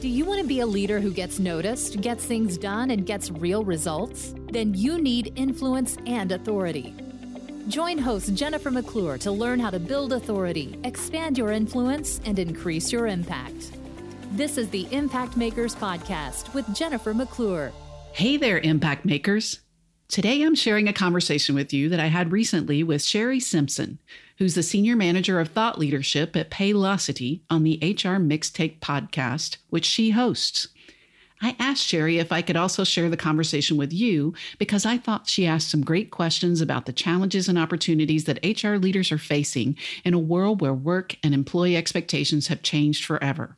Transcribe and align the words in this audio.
Do 0.00 0.08
you 0.08 0.24
want 0.24 0.40
to 0.40 0.46
be 0.46 0.60
a 0.60 0.66
leader 0.66 0.98
who 0.98 1.12
gets 1.12 1.38
noticed, 1.38 2.00
gets 2.00 2.24
things 2.24 2.56
done, 2.56 2.90
and 2.90 3.04
gets 3.04 3.30
real 3.30 3.62
results? 3.62 4.34
Then 4.50 4.72
you 4.72 4.98
need 4.98 5.34
influence 5.36 5.98
and 6.06 6.32
authority. 6.32 6.94
Join 7.68 7.98
host 7.98 8.34
Jennifer 8.34 8.70
McClure 8.70 9.18
to 9.18 9.30
learn 9.30 9.60
how 9.60 9.68
to 9.68 9.78
build 9.78 10.14
authority, 10.14 10.78
expand 10.84 11.36
your 11.36 11.52
influence, 11.52 12.18
and 12.24 12.38
increase 12.38 12.90
your 12.90 13.08
impact. 13.08 13.72
This 14.32 14.56
is 14.56 14.70
the 14.70 14.88
Impact 14.90 15.36
Makers 15.36 15.74
Podcast 15.74 16.54
with 16.54 16.74
Jennifer 16.74 17.12
McClure. 17.12 17.70
Hey 18.14 18.38
there, 18.38 18.58
Impact 18.60 19.04
Makers. 19.04 19.60
Today 20.10 20.42
I'm 20.42 20.56
sharing 20.56 20.88
a 20.88 20.92
conversation 20.92 21.54
with 21.54 21.72
you 21.72 21.88
that 21.88 22.00
I 22.00 22.06
had 22.06 22.32
recently 22.32 22.82
with 22.82 23.00
Shari 23.00 23.38
Simpson, 23.38 24.00
who's 24.38 24.56
the 24.56 24.62
Senior 24.64 24.96
Manager 24.96 25.38
of 25.38 25.50
Thought 25.50 25.78
Leadership 25.78 26.34
at 26.34 26.50
Paylocity 26.50 27.42
on 27.48 27.62
the 27.62 27.78
HR 27.80 28.18
Mixtape 28.18 28.80
podcast, 28.80 29.58
which 29.68 29.84
she 29.84 30.10
hosts. 30.10 30.66
I 31.40 31.54
asked 31.60 31.86
Shari 31.86 32.18
if 32.18 32.32
I 32.32 32.42
could 32.42 32.56
also 32.56 32.82
share 32.82 33.08
the 33.08 33.16
conversation 33.16 33.76
with 33.76 33.92
you 33.92 34.34
because 34.58 34.84
I 34.84 34.98
thought 34.98 35.28
she 35.28 35.46
asked 35.46 35.70
some 35.70 35.84
great 35.84 36.10
questions 36.10 36.60
about 36.60 36.86
the 36.86 36.92
challenges 36.92 37.48
and 37.48 37.56
opportunities 37.56 38.24
that 38.24 38.44
HR 38.44 38.78
leaders 38.78 39.12
are 39.12 39.16
facing 39.18 39.76
in 40.04 40.12
a 40.12 40.18
world 40.18 40.60
where 40.60 40.74
work 40.74 41.14
and 41.22 41.32
employee 41.32 41.76
expectations 41.76 42.48
have 42.48 42.62
changed 42.62 43.04
forever. 43.04 43.56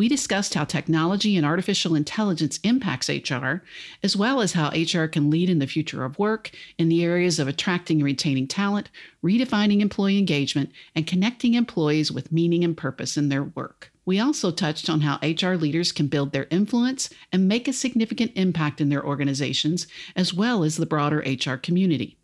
We 0.00 0.08
discussed 0.08 0.54
how 0.54 0.64
technology 0.64 1.36
and 1.36 1.44
artificial 1.44 1.94
intelligence 1.94 2.58
impacts 2.64 3.10
HR, 3.10 3.62
as 4.02 4.16
well 4.16 4.40
as 4.40 4.54
how 4.54 4.70
HR 4.70 5.04
can 5.04 5.28
lead 5.28 5.50
in 5.50 5.58
the 5.58 5.66
future 5.66 6.06
of 6.06 6.18
work 6.18 6.52
in 6.78 6.88
the 6.88 7.04
areas 7.04 7.38
of 7.38 7.48
attracting 7.48 7.98
and 7.98 8.06
retaining 8.06 8.46
talent, 8.46 8.88
redefining 9.22 9.82
employee 9.82 10.16
engagement, 10.16 10.70
and 10.94 11.06
connecting 11.06 11.52
employees 11.52 12.10
with 12.10 12.32
meaning 12.32 12.64
and 12.64 12.78
purpose 12.78 13.18
in 13.18 13.28
their 13.28 13.44
work. 13.44 13.92
We 14.06 14.18
also 14.18 14.50
touched 14.50 14.88
on 14.88 15.02
how 15.02 15.18
HR 15.20 15.56
leaders 15.56 15.92
can 15.92 16.06
build 16.06 16.32
their 16.32 16.46
influence 16.50 17.10
and 17.30 17.46
make 17.46 17.68
a 17.68 17.72
significant 17.74 18.32
impact 18.36 18.80
in 18.80 18.88
their 18.88 19.04
organizations, 19.04 19.86
as 20.16 20.32
well 20.32 20.64
as 20.64 20.78
the 20.78 20.86
broader 20.86 21.18
HR 21.18 21.56
community. 21.56 22.16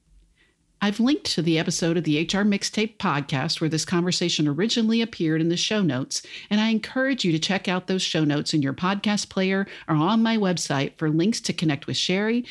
I've 0.87 1.01
linked 1.01 1.25
to 1.33 1.42
the 1.42 1.59
episode 1.59 1.97
of 1.97 2.05
the 2.05 2.23
HR 2.23 2.47
Mixtape 2.47 2.97
podcast 2.98 3.61
where 3.61 3.69
this 3.69 3.84
conversation 3.84 4.47
originally 4.47 5.03
appeared 5.03 5.41
in 5.41 5.48
the 5.48 5.56
show 5.56 5.83
notes, 5.83 6.23
and 6.48 6.61
I 6.61 6.69
encourage 6.69 7.25
you 7.25 7.33
to 7.33 7.41
check 7.41 7.67
out 7.67 7.89
those 7.89 8.03
show 8.03 8.23
notes 8.23 8.55
in 8.55 8.62
your 8.62 8.73
podcast 8.73 9.28
player 9.28 9.67
or 9.89 9.97
on 9.97 10.23
my 10.23 10.37
website 10.37 10.97
for 10.97 11.11
links 11.11 11.41
to 11.41 11.53
connect 11.53 11.89
with 11.89 11.97
Shari 11.97 12.45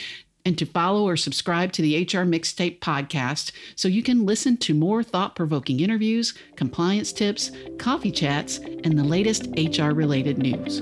and 0.43 0.57
to 0.57 0.65
follow 0.65 1.07
or 1.07 1.15
subscribe 1.15 1.71
to 1.71 1.81
the 1.81 1.95
HR 2.01 2.27
Mixtape 2.27 2.79
podcast 2.79 3.53
so 3.77 3.87
you 3.87 4.03
can 4.03 4.25
listen 4.25 4.57
to 4.57 4.73
more 4.73 5.01
thought 5.01 5.37
provoking 5.37 5.79
interviews, 5.79 6.33
compliance 6.57 7.13
tips, 7.13 7.51
coffee 7.77 8.11
chats, 8.11 8.57
and 8.57 8.99
the 8.99 9.03
latest 9.05 9.47
HR 9.55 9.91
related 9.91 10.39
news. 10.39 10.81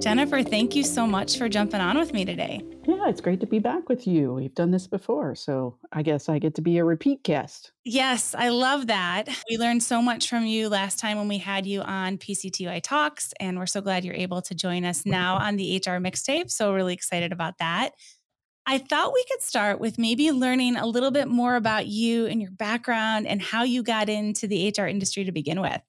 Jennifer, 0.00 0.44
thank 0.44 0.76
you 0.76 0.84
so 0.84 1.06
much 1.08 1.36
for 1.36 1.48
jumping 1.48 1.80
on 1.80 1.98
with 1.98 2.12
me 2.12 2.24
today. 2.24 2.62
Yeah, 2.86 3.08
it's 3.08 3.20
great 3.20 3.40
to 3.40 3.46
be 3.46 3.58
back 3.58 3.88
with 3.88 4.06
you. 4.06 4.32
We've 4.32 4.54
done 4.54 4.70
this 4.70 4.86
before, 4.86 5.34
so 5.34 5.76
I 5.92 6.02
guess 6.02 6.28
I 6.28 6.38
get 6.38 6.54
to 6.54 6.62
be 6.62 6.78
a 6.78 6.84
repeat 6.84 7.24
guest. 7.24 7.72
Yes, 7.84 8.34
I 8.38 8.50
love 8.50 8.86
that. 8.86 9.28
We 9.50 9.58
learned 9.58 9.82
so 9.82 10.00
much 10.00 10.28
from 10.28 10.46
you 10.46 10.68
last 10.68 11.00
time 11.00 11.18
when 11.18 11.26
we 11.26 11.38
had 11.38 11.66
you 11.66 11.82
on 11.82 12.16
PCTI 12.16 12.80
Talks, 12.82 13.34
and 13.40 13.58
we're 13.58 13.66
so 13.66 13.80
glad 13.80 14.04
you're 14.04 14.14
able 14.14 14.40
to 14.42 14.54
join 14.54 14.84
us 14.84 15.04
now 15.04 15.36
on 15.36 15.56
the 15.56 15.76
HR 15.76 15.98
mixtape. 15.98 16.50
So, 16.50 16.72
really 16.72 16.94
excited 16.94 17.32
about 17.32 17.58
that. 17.58 17.90
I 18.66 18.78
thought 18.78 19.14
we 19.14 19.24
could 19.30 19.42
start 19.42 19.80
with 19.80 19.98
maybe 19.98 20.30
learning 20.30 20.76
a 20.76 20.86
little 20.86 21.10
bit 21.10 21.26
more 21.26 21.56
about 21.56 21.86
you 21.86 22.26
and 22.26 22.40
your 22.40 22.50
background 22.50 23.26
and 23.26 23.42
how 23.42 23.64
you 23.64 23.82
got 23.82 24.08
into 24.08 24.46
the 24.46 24.72
HR 24.76 24.86
industry 24.86 25.24
to 25.24 25.32
begin 25.32 25.60
with. 25.60 25.80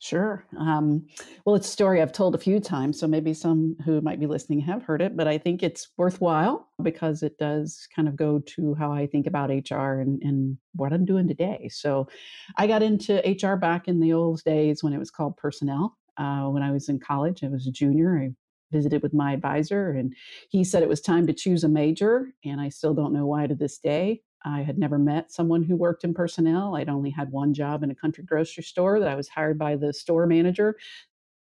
Sure. 0.00 0.46
Um, 0.56 1.06
well, 1.44 1.56
it's 1.56 1.66
a 1.66 1.72
story 1.72 2.00
I've 2.00 2.12
told 2.12 2.36
a 2.36 2.38
few 2.38 2.60
times, 2.60 3.00
so 3.00 3.08
maybe 3.08 3.34
some 3.34 3.74
who 3.84 4.00
might 4.00 4.20
be 4.20 4.26
listening 4.26 4.60
have 4.60 4.84
heard 4.84 5.02
it, 5.02 5.16
but 5.16 5.26
I 5.26 5.38
think 5.38 5.60
it's 5.60 5.88
worthwhile 5.96 6.68
because 6.80 7.24
it 7.24 7.36
does 7.36 7.88
kind 7.94 8.06
of 8.06 8.14
go 8.14 8.38
to 8.38 8.74
how 8.74 8.92
I 8.92 9.08
think 9.08 9.26
about 9.26 9.50
HR 9.50 9.98
and, 9.98 10.22
and 10.22 10.56
what 10.76 10.92
I'm 10.92 11.04
doing 11.04 11.26
today. 11.26 11.68
So 11.72 12.08
I 12.56 12.68
got 12.68 12.80
into 12.82 13.26
HR 13.28 13.56
back 13.56 13.88
in 13.88 13.98
the 13.98 14.12
old 14.12 14.44
days 14.44 14.84
when 14.84 14.92
it 14.92 14.98
was 14.98 15.10
called 15.10 15.36
personnel. 15.36 15.98
Uh, 16.16 16.46
when 16.48 16.62
I 16.62 16.70
was 16.70 16.88
in 16.88 17.00
college, 17.00 17.42
I 17.42 17.48
was 17.48 17.66
a 17.66 17.72
junior. 17.72 18.18
I 18.18 18.30
visited 18.70 19.02
with 19.02 19.14
my 19.14 19.32
advisor 19.32 19.90
and 19.90 20.14
he 20.50 20.62
said 20.62 20.82
it 20.82 20.88
was 20.90 21.00
time 21.00 21.26
to 21.26 21.32
choose 21.32 21.64
a 21.64 21.68
major 21.70 22.28
and 22.44 22.60
i 22.60 22.68
still 22.68 22.92
don't 22.92 23.14
know 23.14 23.24
why 23.24 23.46
to 23.46 23.54
this 23.54 23.78
day 23.78 24.20
I 24.44 24.62
had 24.62 24.78
never 24.78 24.98
met 24.98 25.32
someone 25.32 25.62
who 25.62 25.76
worked 25.76 26.04
in 26.04 26.14
personnel. 26.14 26.76
I'd 26.76 26.88
only 26.88 27.10
had 27.10 27.30
one 27.30 27.54
job 27.54 27.82
in 27.82 27.90
a 27.90 27.94
country 27.94 28.24
grocery 28.24 28.62
store 28.62 29.00
that 29.00 29.08
I 29.08 29.14
was 29.14 29.28
hired 29.28 29.58
by 29.58 29.76
the 29.76 29.92
store 29.92 30.26
manager. 30.26 30.76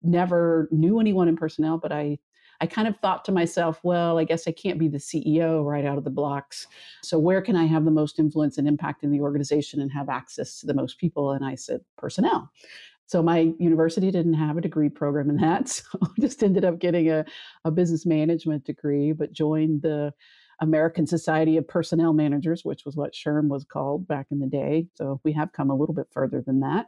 Never 0.01 0.67
knew 0.71 0.99
anyone 0.99 1.27
in 1.27 1.37
personnel, 1.37 1.77
but 1.77 1.91
I 1.91 2.19
I 2.61 2.67
kind 2.67 2.87
of 2.87 2.97
thought 2.97 3.23
to 3.25 3.31
myself, 3.31 3.79
well, 3.83 4.19
I 4.19 4.25
guess 4.25 4.47
I 4.47 4.51
can't 4.51 4.79
be 4.79 4.89
the 4.89 4.97
CEO 4.97 5.63
right 5.63 5.85
out 5.85 5.97
of 5.97 6.03
the 6.03 6.09
blocks. 6.09 6.67
So 7.03 7.17
where 7.17 7.41
can 7.41 7.55
I 7.55 7.65
have 7.65 7.85
the 7.85 7.91
most 7.91 8.19
influence 8.19 8.57
and 8.57 8.67
impact 8.67 9.03
in 9.03 9.11
the 9.11 9.21
organization 9.21 9.79
and 9.79 9.91
have 9.91 10.09
access 10.09 10.59
to 10.59 10.65
the 10.67 10.73
most 10.73 10.99
people? 10.99 11.31
And 11.31 11.45
I 11.45 11.55
said, 11.55 11.79
personnel. 11.97 12.51
So 13.05 13.23
my 13.23 13.53
university 13.59 14.11
didn't 14.11 14.35
have 14.35 14.57
a 14.57 14.61
degree 14.61 14.89
program 14.89 15.29
in 15.29 15.37
that. 15.37 15.69
So 15.91 15.99
I 16.01 16.21
just 16.21 16.43
ended 16.43 16.65
up 16.65 16.79
getting 16.79 17.09
a, 17.09 17.25
a 17.63 17.71
business 17.71 18.05
management 18.05 18.65
degree, 18.65 19.13
but 19.13 19.31
joined 19.31 19.81
the 19.81 20.13
American 20.61 21.07
Society 21.07 21.57
of 21.57 21.67
Personnel 21.67 22.13
Managers, 22.13 22.65
which 22.65 22.85
was 22.85 22.95
what 22.95 23.13
SHRM 23.13 23.47
was 23.47 23.63
called 23.63 24.07
back 24.07 24.27
in 24.31 24.39
the 24.39 24.47
day. 24.47 24.87
So 24.95 25.21
we 25.23 25.31
have 25.33 25.53
come 25.53 25.69
a 25.69 25.75
little 25.75 25.95
bit 25.95 26.07
further 26.11 26.41
than 26.41 26.59
that. 26.61 26.87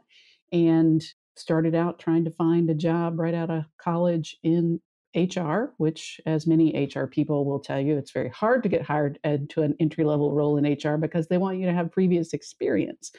And 0.52 1.02
started 1.36 1.74
out 1.74 1.98
trying 1.98 2.24
to 2.24 2.30
find 2.30 2.68
a 2.68 2.74
job 2.74 3.18
right 3.18 3.34
out 3.34 3.50
of 3.50 3.64
college 3.78 4.36
in 4.42 4.80
HR, 5.14 5.74
which, 5.76 6.20
as 6.26 6.46
many 6.46 6.88
HR 6.94 7.04
people 7.04 7.44
will 7.44 7.60
tell 7.60 7.80
you, 7.80 7.96
it's 7.96 8.12
very 8.12 8.30
hard 8.30 8.62
to 8.62 8.68
get 8.68 8.82
hired 8.82 9.18
into 9.24 9.62
an 9.62 9.74
entry 9.80 10.04
level 10.04 10.32
role 10.32 10.56
in 10.56 10.64
HR 10.64 10.96
because 10.96 11.28
they 11.28 11.38
want 11.38 11.58
you 11.58 11.66
to 11.66 11.74
have 11.74 11.92
previous 11.92 12.32
experience. 12.32 13.12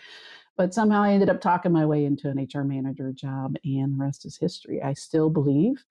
But 0.57 0.73
somehow 0.73 1.03
I 1.03 1.13
ended 1.13 1.29
up 1.29 1.41
talking 1.41 1.71
my 1.71 1.85
way 1.85 2.05
into 2.05 2.29
an 2.29 2.47
HR 2.51 2.63
manager 2.63 3.11
job, 3.11 3.55
and 3.63 3.93
the 3.93 4.03
rest 4.03 4.25
is 4.25 4.37
history. 4.37 4.81
I 4.81 4.93
still 4.93 5.29
believe 5.29 5.83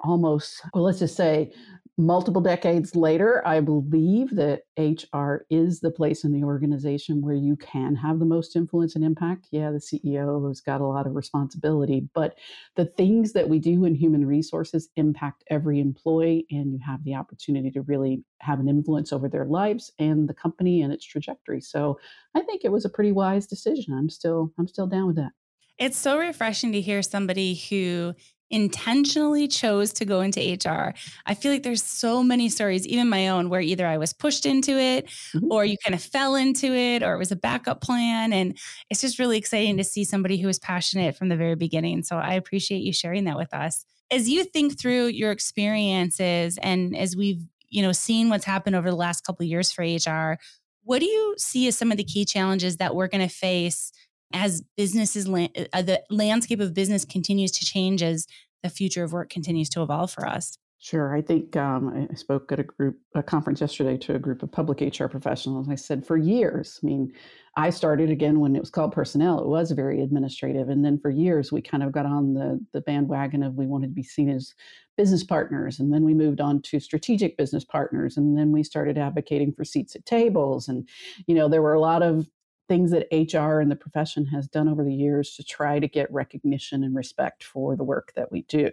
almost, 0.00 0.62
well, 0.74 0.84
let's 0.84 0.98
just 0.98 1.16
say 1.16 1.52
multiple 2.00 2.40
decades 2.40 2.96
later, 2.96 3.46
I 3.46 3.60
believe 3.60 4.34
that 4.36 4.62
HR 4.78 5.44
is 5.50 5.80
the 5.80 5.90
place 5.90 6.24
in 6.24 6.32
the 6.32 6.42
organization 6.42 7.20
where 7.20 7.34
you 7.34 7.56
can 7.56 7.94
have 7.94 8.18
the 8.18 8.24
most 8.24 8.56
influence 8.56 8.96
and 8.96 9.04
impact. 9.04 9.48
Yeah, 9.50 9.70
the 9.70 9.78
CEO 9.78 10.48
has 10.48 10.60
got 10.60 10.80
a 10.80 10.86
lot 10.86 11.06
of 11.06 11.14
responsibility, 11.14 12.08
but 12.14 12.36
the 12.76 12.86
things 12.86 13.32
that 13.34 13.48
we 13.48 13.58
do 13.58 13.84
in 13.84 13.94
human 13.94 14.26
resources 14.26 14.88
impact 14.96 15.44
every 15.50 15.80
employee, 15.80 16.46
and 16.50 16.72
you 16.72 16.78
have 16.84 17.04
the 17.04 17.14
opportunity 17.14 17.70
to 17.70 17.82
really 17.82 18.24
have 18.40 18.60
an 18.60 18.68
influence 18.68 19.12
over 19.12 19.28
their 19.28 19.44
lives 19.44 19.92
and 19.98 20.28
the 20.28 20.34
company 20.34 20.82
and 20.82 20.92
its 20.92 21.04
trajectory. 21.04 21.60
So 21.60 21.98
I 22.34 22.40
think 22.40 22.64
it 22.64 22.72
was 22.72 22.84
a 22.84 22.90
pretty 22.90 23.12
wise 23.12 23.46
decision. 23.46 23.92
I'm 23.92 24.08
still 24.08 24.52
I'm 24.58 24.66
still 24.66 24.86
down 24.86 25.06
with 25.06 25.16
that. 25.16 25.32
It's 25.78 25.96
so 25.96 26.18
refreshing 26.18 26.72
to 26.72 26.80
hear 26.80 27.02
somebody 27.02 27.54
who 27.54 28.14
intentionally 28.50 29.46
chose 29.48 29.92
to 29.94 30.04
go 30.04 30.20
into 30.20 30.40
HR. 30.40 30.92
I 31.26 31.34
feel 31.34 31.52
like 31.52 31.62
there's 31.62 31.82
so 31.82 32.22
many 32.22 32.48
stories, 32.48 32.86
even 32.86 33.08
my 33.08 33.28
own, 33.28 33.48
where 33.48 33.60
either 33.60 33.86
I 33.86 33.98
was 33.98 34.12
pushed 34.12 34.44
into 34.44 34.72
it 34.72 35.06
mm-hmm. 35.34 35.50
or 35.50 35.64
you 35.64 35.76
kind 35.84 35.94
of 35.94 36.02
fell 36.02 36.34
into 36.34 36.74
it 36.74 37.02
or 37.02 37.14
it 37.14 37.18
was 37.18 37.32
a 37.32 37.36
backup 37.36 37.80
plan. 37.80 38.32
And 38.32 38.58
it's 38.90 39.00
just 39.00 39.18
really 39.18 39.38
exciting 39.38 39.76
to 39.76 39.84
see 39.84 40.04
somebody 40.04 40.38
who 40.38 40.46
was 40.46 40.58
passionate 40.58 41.16
from 41.16 41.28
the 41.28 41.36
very 41.36 41.54
beginning. 41.54 42.02
So 42.02 42.16
I 42.16 42.34
appreciate 42.34 42.82
you 42.82 42.92
sharing 42.92 43.24
that 43.24 43.36
with 43.36 43.54
us. 43.54 43.84
As 44.10 44.28
you 44.28 44.44
think 44.44 44.78
through 44.78 45.06
your 45.06 45.30
experiences 45.30 46.58
and 46.58 46.96
as 46.96 47.14
we've, 47.16 47.42
you 47.68 47.82
know, 47.82 47.92
seen 47.92 48.28
what's 48.28 48.44
happened 48.44 48.74
over 48.74 48.90
the 48.90 48.96
last 48.96 49.24
couple 49.24 49.44
of 49.44 49.48
years 49.48 49.70
for 49.70 49.82
HR, 49.82 50.38
what 50.82 50.98
do 50.98 51.06
you 51.06 51.36
see 51.38 51.68
as 51.68 51.78
some 51.78 51.92
of 51.92 51.98
the 51.98 52.04
key 52.04 52.24
challenges 52.24 52.78
that 52.78 52.96
we're 52.96 53.06
going 53.06 53.26
to 53.26 53.32
face 53.32 53.92
as 54.32 54.62
businesses, 54.76 55.28
uh, 55.28 55.82
the 55.82 56.02
landscape 56.10 56.60
of 56.60 56.74
business 56.74 57.04
continues 57.04 57.50
to 57.52 57.64
change 57.64 58.02
as 58.02 58.26
the 58.62 58.70
future 58.70 59.04
of 59.04 59.12
work 59.12 59.30
continues 59.30 59.68
to 59.70 59.82
evolve 59.82 60.10
for 60.10 60.26
us. 60.26 60.58
Sure. 60.82 61.14
I 61.14 61.20
think 61.20 61.56
um, 61.56 62.08
I 62.10 62.14
spoke 62.14 62.50
at 62.52 62.58
a 62.58 62.62
group, 62.62 62.98
a 63.14 63.22
conference 63.22 63.60
yesterday 63.60 63.98
to 63.98 64.14
a 64.14 64.18
group 64.18 64.42
of 64.42 64.50
public 64.50 64.80
HR 64.80 65.08
professionals. 65.08 65.68
I 65.68 65.74
said, 65.74 66.06
for 66.06 66.16
years, 66.16 66.80
I 66.82 66.86
mean, 66.86 67.12
I 67.54 67.68
started 67.68 68.10
again 68.10 68.40
when 68.40 68.56
it 68.56 68.60
was 68.60 68.70
called 68.70 68.92
personnel. 68.92 69.40
It 69.40 69.46
was 69.46 69.72
very 69.72 70.00
administrative, 70.00 70.70
and 70.70 70.82
then 70.82 70.98
for 70.98 71.10
years 71.10 71.52
we 71.52 71.60
kind 71.60 71.82
of 71.82 71.92
got 71.92 72.06
on 72.06 72.32
the 72.32 72.64
the 72.72 72.80
bandwagon 72.80 73.42
of 73.42 73.56
we 73.56 73.66
wanted 73.66 73.88
to 73.88 73.92
be 73.92 74.02
seen 74.02 74.30
as 74.30 74.54
business 74.96 75.22
partners, 75.22 75.80
and 75.80 75.92
then 75.92 76.02
we 76.02 76.14
moved 76.14 76.40
on 76.40 76.62
to 76.62 76.80
strategic 76.80 77.36
business 77.36 77.64
partners, 77.64 78.16
and 78.16 78.38
then 78.38 78.50
we 78.50 78.62
started 78.62 78.96
advocating 78.96 79.52
for 79.52 79.64
seats 79.64 79.94
at 79.94 80.06
tables, 80.06 80.66
and 80.66 80.88
you 81.26 81.34
know 81.34 81.48
there 81.48 81.60
were 81.60 81.74
a 81.74 81.80
lot 81.80 82.02
of 82.02 82.26
things 82.70 82.92
that 82.92 83.08
HR 83.10 83.58
and 83.58 83.68
the 83.68 83.74
profession 83.74 84.24
has 84.26 84.46
done 84.46 84.68
over 84.68 84.84
the 84.84 84.94
years 84.94 85.34
to 85.34 85.42
try 85.42 85.80
to 85.80 85.88
get 85.88 86.12
recognition 86.12 86.84
and 86.84 86.94
respect 86.94 87.42
for 87.42 87.74
the 87.74 87.82
work 87.82 88.12
that 88.14 88.30
we 88.30 88.42
do. 88.42 88.70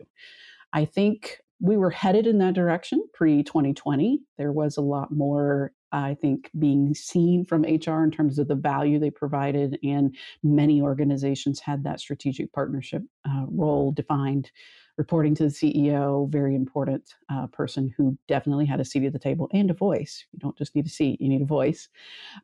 I 0.72 0.86
think 0.86 1.40
we 1.60 1.78
were 1.78 1.90
headed 1.90 2.28
in 2.28 2.38
that 2.38 2.54
direction 2.54 3.04
pre 3.12 3.42
2020. 3.42 4.20
There 4.38 4.52
was 4.52 4.78
a 4.78 4.82
lot 4.82 5.12
more 5.12 5.72
I 5.92 6.14
think 6.14 6.52
being 6.60 6.94
seen 6.94 7.44
from 7.44 7.64
HR 7.64 8.04
in 8.04 8.12
terms 8.12 8.38
of 8.38 8.48
the 8.48 8.56
value 8.56 9.00
they 9.00 9.10
provided, 9.10 9.80
and 9.84 10.16
many 10.44 10.80
organizations 10.80 11.60
had 11.60 11.84
that 11.86 12.00
strategic 12.00 12.54
partnership 12.54 13.02
uh, 13.28 13.46
role 13.48 13.94
defined 13.94 14.52
reporting 14.98 15.36
to 15.36 15.44
the 15.44 15.50
CEO, 15.50 16.30
very 16.30 16.56
important 16.56 17.16
uh, 17.30 17.48
person 17.48 17.94
who 17.96 18.18
definitely 18.28 18.66
had 18.66 18.80
a 18.80 18.86
seat 18.86 19.06
at 19.06 19.14
the 19.14 19.20
table 19.20 19.48
and 19.54 19.70
a 19.70 19.74
voice. 19.74 20.26
You 20.32 20.40
don't 20.40 20.58
just 20.58 20.76
need 20.76 20.88
a 20.88 20.90
seat, 20.90 21.22
you 21.22 21.30
need 21.30 21.42
a 21.42 21.46
voice. 21.46 21.88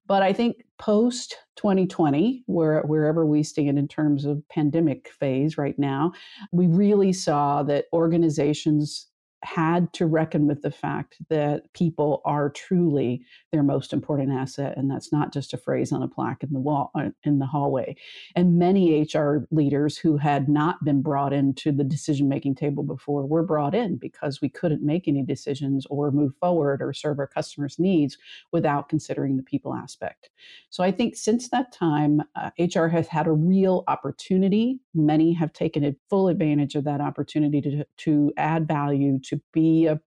But 0.08 0.22
I 0.22 0.34
think 0.34 0.64
post 0.78 1.36
2020, 1.56 2.44
where, 2.46 2.82
wherever 2.82 3.26
we 3.26 3.42
stand 3.44 3.80
in 3.80 3.88
terms 3.88 4.26
of 4.26 4.48
pandemic 4.50 5.10
phase 5.10 5.58
right 5.58 5.78
now, 5.78 6.14
we 6.52 6.68
really 6.68 7.14
saw 7.14 7.64
that 7.64 7.86
organizations 7.92 9.08
had 9.44 9.92
to 9.94 10.06
reckon 10.06 10.48
with 10.48 10.62
the 10.62 10.72
fact 10.72 11.18
that 11.30 11.72
people 11.74 12.22
are 12.26 12.50
truly 12.50 13.24
their 13.52 13.64
most 13.64 13.94
important 13.94 14.32
asset 14.32 14.76
and 14.78 14.90
that's 14.90 15.12
not 15.12 15.34
just 15.34 15.54
a 15.54 15.58
phrase 15.58 15.92
on 15.92 16.04
a 16.04 16.08
plaque 16.08 16.44
in 16.44 16.54
the 16.54 16.60
wall 16.60 16.92
uh, 16.96 17.10
in 17.24 17.40
the 17.40 17.46
hallway. 17.46 17.96
And 18.36 18.58
many 18.58 19.08
hr 19.14 19.46
leaders 19.52 19.98
who 19.98 20.18
had 20.18 20.50
not 20.50 20.84
been 20.84 21.02
brought 21.02 21.34
into 21.34 21.72
the 21.72 21.84
decision 21.84 22.28
making 22.28 22.56
table 22.56 22.84
before 22.84 23.26
were 23.26 23.44
brought 23.44 23.76
in 23.76 23.98
because 23.98 24.42
we 24.42 24.50
couldn't 24.50 24.84
make 24.84 25.08
any 25.08 25.24
decisions 25.24 25.86
or 25.90 26.12
move 26.12 26.34
forward 26.40 26.82
or 26.82 26.94
serve 26.94 27.20
our 27.20 27.28
customers 27.28 27.80
needs 27.80 28.18
without 28.52 28.90
considering 28.90 29.38
the 29.38 29.44
people 29.44 29.74
aspect. 29.74 30.30
So 30.70 30.84
i 30.84 30.92
think 30.92 31.16
since 31.16 31.50
that 31.50 31.72
time 31.72 32.22
uh, 32.36 32.50
hr 32.60 32.88
has 32.88 33.08
had 33.08 33.28
a 33.28 33.32
real 33.32 33.84
opportunity. 33.88 34.80
Many 34.94 35.34
have 35.34 35.54
taken 35.54 35.84
full 36.10 36.28
advantage 36.28 36.76
of 36.76 36.84
that 36.86 37.02
opportunity 37.02 37.62
to, 37.62 37.86
to 37.98 38.32
add 38.38 38.68
value 38.68 39.20
to 39.24 39.33
to 39.34 39.42
be 39.52 39.86
a, 39.86 40.00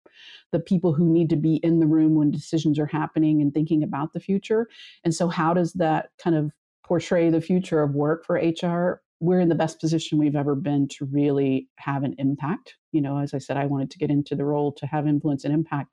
the 0.53 0.61
people 0.61 0.93
who 0.93 1.13
need 1.13 1.31
to 1.31 1.37
be 1.37 1.57
in 1.57 1.81
the 1.81 1.87
room 1.87 2.15
when 2.15 2.31
decisions 2.31 2.79
are 2.79 2.87
happening 2.87 3.41
and 3.41 3.53
thinking 3.53 3.83
about 3.83 4.13
the 4.13 4.21
future. 4.21 4.69
And 5.05 5.15
so, 5.15 5.29
how 5.29 5.55
does 5.55 5.73
that 5.75 6.11
kind 6.23 6.37
of 6.37 6.53
portray 6.85 7.31
the 7.31 7.41
future 7.41 7.83
of 7.83 7.95
work 7.95 8.25
for 8.25 8.37
HR? 8.37 9.03
We're 9.19 9.41
in 9.41 9.49
the 9.49 9.55
best 9.55 9.81
position 9.81 10.19
we've 10.19 10.37
ever 10.37 10.55
been 10.55 10.89
to 10.89 11.07
really 11.07 11.69
have 11.77 12.03
an 12.03 12.15
impact. 12.19 12.75
You 12.93 13.01
know, 13.01 13.19
as 13.19 13.33
I 13.33 13.39
said, 13.39 13.57
I 13.57 13.67
wanted 13.67 13.91
to 13.93 13.99
get 13.99 14.11
into 14.11 14.35
the 14.35 14.45
role 14.45 14.73
to 14.73 14.87
have 14.87 15.07
influence 15.07 15.45
and 15.45 15.55
impact. 15.55 15.91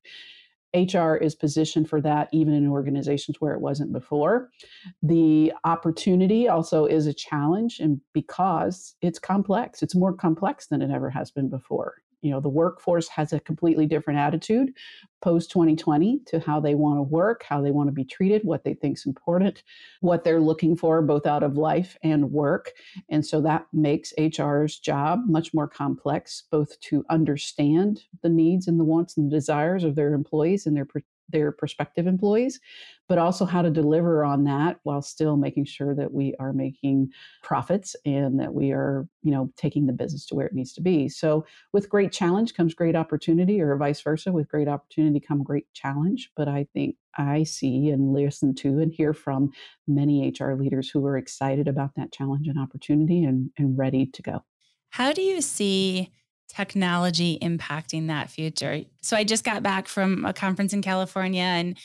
HR 0.76 1.16
is 1.16 1.36
positioned 1.36 1.88
for 1.88 2.02
that 2.02 2.30
even 2.34 2.54
in 2.54 2.68
organizations 2.68 3.40
where 3.40 3.54
it 3.54 3.62
wasn't 3.62 3.94
before. 3.94 4.50
The 5.04 5.54
opportunity 5.64 6.50
also 6.50 6.86
is 6.86 7.06
a 7.06 7.14
challenge 7.14 7.80
and 7.80 8.02
because 8.14 8.96
it's 9.02 9.20
complex, 9.20 9.84
it's 9.84 9.96
more 9.96 10.14
complex 10.14 10.68
than 10.68 10.82
it 10.82 10.90
ever 10.90 11.12
has 11.12 11.30
been 11.30 11.50
before 11.50 12.03
you 12.24 12.32
know 12.32 12.40
the 12.40 12.50
workforce 12.50 13.08
has 13.08 13.34
a 13.34 13.40
completely 13.40 13.86
different 13.86 14.20
attitude 14.20 14.74
post 15.22 15.52
2020 15.52 16.20
to 16.26 16.40
how 16.40 16.60
they 16.60 16.76
want 16.76 16.98
to 16.98 17.04
work 17.04 17.44
how 17.48 17.62
they 17.62 17.72
want 17.72 17.88
to 17.88 17.94
be 17.94 18.04
treated 18.04 18.42
what 18.44 18.64
they 18.64 18.74
think 18.74 18.98
is 18.98 19.06
important 19.06 19.64
what 20.02 20.24
they're 20.24 20.42
looking 20.42 20.76
for 20.76 21.02
both 21.02 21.26
out 21.26 21.44
of 21.44 21.58
life 21.58 21.98
and 22.04 22.32
work. 22.32 22.72
And 23.10 23.26
so 23.26 23.42
that 23.42 23.66
makes 23.74 24.14
hr's 24.18 24.80
job 24.80 25.22
much 25.28 25.54
more 25.54 25.68
complex 25.68 26.44
both 26.52 26.80
to 26.82 27.06
understand 27.10 28.04
the 28.22 28.30
needs 28.30 28.68
and 28.68 28.80
the 28.80 28.84
wants 28.84 29.18
and 29.18 29.32
the 29.32 29.36
desires 29.36 29.84
of 29.84 29.96
their 29.96 30.14
employees 30.14 30.66
and 30.66 30.76
their 30.76 30.86
their 31.30 31.52
prospective 31.52 32.08
employees, 32.08 32.60
but 33.08 33.18
also 33.18 33.46
how 33.46 33.62
to 33.62 33.70
deliver 33.70 34.24
on 34.24 34.44
that 34.44 34.78
while 34.84 35.02
still 35.02 35.36
making 35.36 35.66
sure 35.66 35.96
that 35.96 36.14
we 36.14 36.36
are 36.40 36.54
making 36.54 37.10
profits 37.42 37.96
and 38.06 38.40
that 38.40 38.54
we 38.54 38.72
are, 38.72 39.08
you 39.24 39.32
know, 39.32 39.52
taking 39.58 39.86
the 39.86 39.94
business 39.94 40.26
to 40.26 40.36
where 40.36 40.46
it 40.46 40.54
needs 40.54 40.74
to 40.74 40.82
be. 40.82 41.10
So 41.10 41.46
with 41.72 41.90
great 41.90 42.12
challenge 42.12 42.54
comes 42.54 42.74
great 42.74 42.96
opportunity 42.96 43.62
or 43.62 43.76
vice 43.78 44.02
versa. 44.02 44.32
With 44.32 44.50
great 44.50 44.68
opportunity 44.68 45.20
come 45.20 45.44
great 45.44 45.72
challenge. 45.74 46.30
But 46.36 46.48
I 46.48 46.68
think 46.74 46.96
I 47.18 47.44
see 47.44 47.90
and 47.90 48.14
listen 48.14 48.56
to 48.56 48.80
and 48.80 48.92
hear 48.92 49.14
from 49.14 49.52
many 49.88 50.30
HR 50.30 50.54
leaders 50.54 50.90
who 50.90 51.06
are 51.06 51.18
excited 51.18 51.68
about 51.68 51.92
that 51.96 52.12
challenge 52.12 52.48
and 52.48 52.60
opportunity 52.60 53.24
and, 53.24 53.52
and 53.58 53.78
ready 53.78 54.08
to 54.08 54.22
go. 54.22 54.44
How 54.90 55.12
do 55.14 55.22
you 55.22 55.42
see 55.42 56.12
technology 56.56 57.38
impacting 57.42 58.08
that 58.08 58.30
future. 58.30 58.82
So 59.02 59.18
I 59.18 59.24
just 59.24 59.44
got 59.44 59.64
back 59.64 59.88
from 59.88 60.26
a 60.26 60.34
conference 60.34 60.74
in 60.74 60.82
California 60.82 61.42
and 61.42 61.78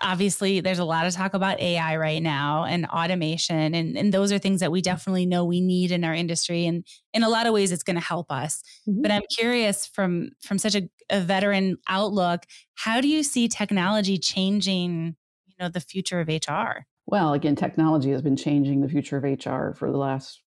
obviously 0.00 0.60
there's 0.60 0.78
a 0.78 0.84
lot 0.84 1.06
of 1.06 1.12
talk 1.12 1.34
about 1.34 1.60
AI 1.60 1.96
right 1.96 2.22
now 2.22 2.64
and 2.64 2.86
automation 2.86 3.74
and, 3.74 3.98
and 3.98 4.14
those 4.14 4.32
are 4.32 4.38
things 4.38 4.60
that 4.60 4.72
we 4.72 4.80
definitely 4.80 5.26
know 5.26 5.44
we 5.44 5.60
need 5.60 5.92
in 5.92 6.04
our 6.04 6.14
industry 6.14 6.64
and 6.64 6.86
in 7.12 7.22
a 7.22 7.28
lot 7.28 7.46
of 7.46 7.52
ways 7.52 7.70
it's 7.70 7.82
going 7.82 7.96
to 7.96 8.02
help 8.02 8.30
us. 8.32 8.62
Mm-hmm. 8.88 9.02
But 9.02 9.10
I'm 9.10 9.22
curious 9.36 9.86
from 9.86 10.30
from 10.40 10.58
such 10.58 10.74
a, 10.74 10.88
a 11.10 11.20
veteran 11.20 11.76
outlook, 11.88 12.44
how 12.74 13.00
do 13.00 13.08
you 13.08 13.22
see 13.22 13.48
technology 13.48 14.16
changing, 14.16 15.16
you 15.46 15.54
know, 15.60 15.68
the 15.68 15.80
future 15.80 16.20
of 16.20 16.28
HR? 16.28 16.86
Well, 17.06 17.34
again, 17.34 17.54
technology 17.54 18.10
has 18.10 18.22
been 18.22 18.36
changing 18.36 18.80
the 18.80 18.88
future 18.88 19.18
of 19.18 19.24
HR 19.24 19.74
for 19.74 19.90
the 19.90 19.98
last 19.98 20.40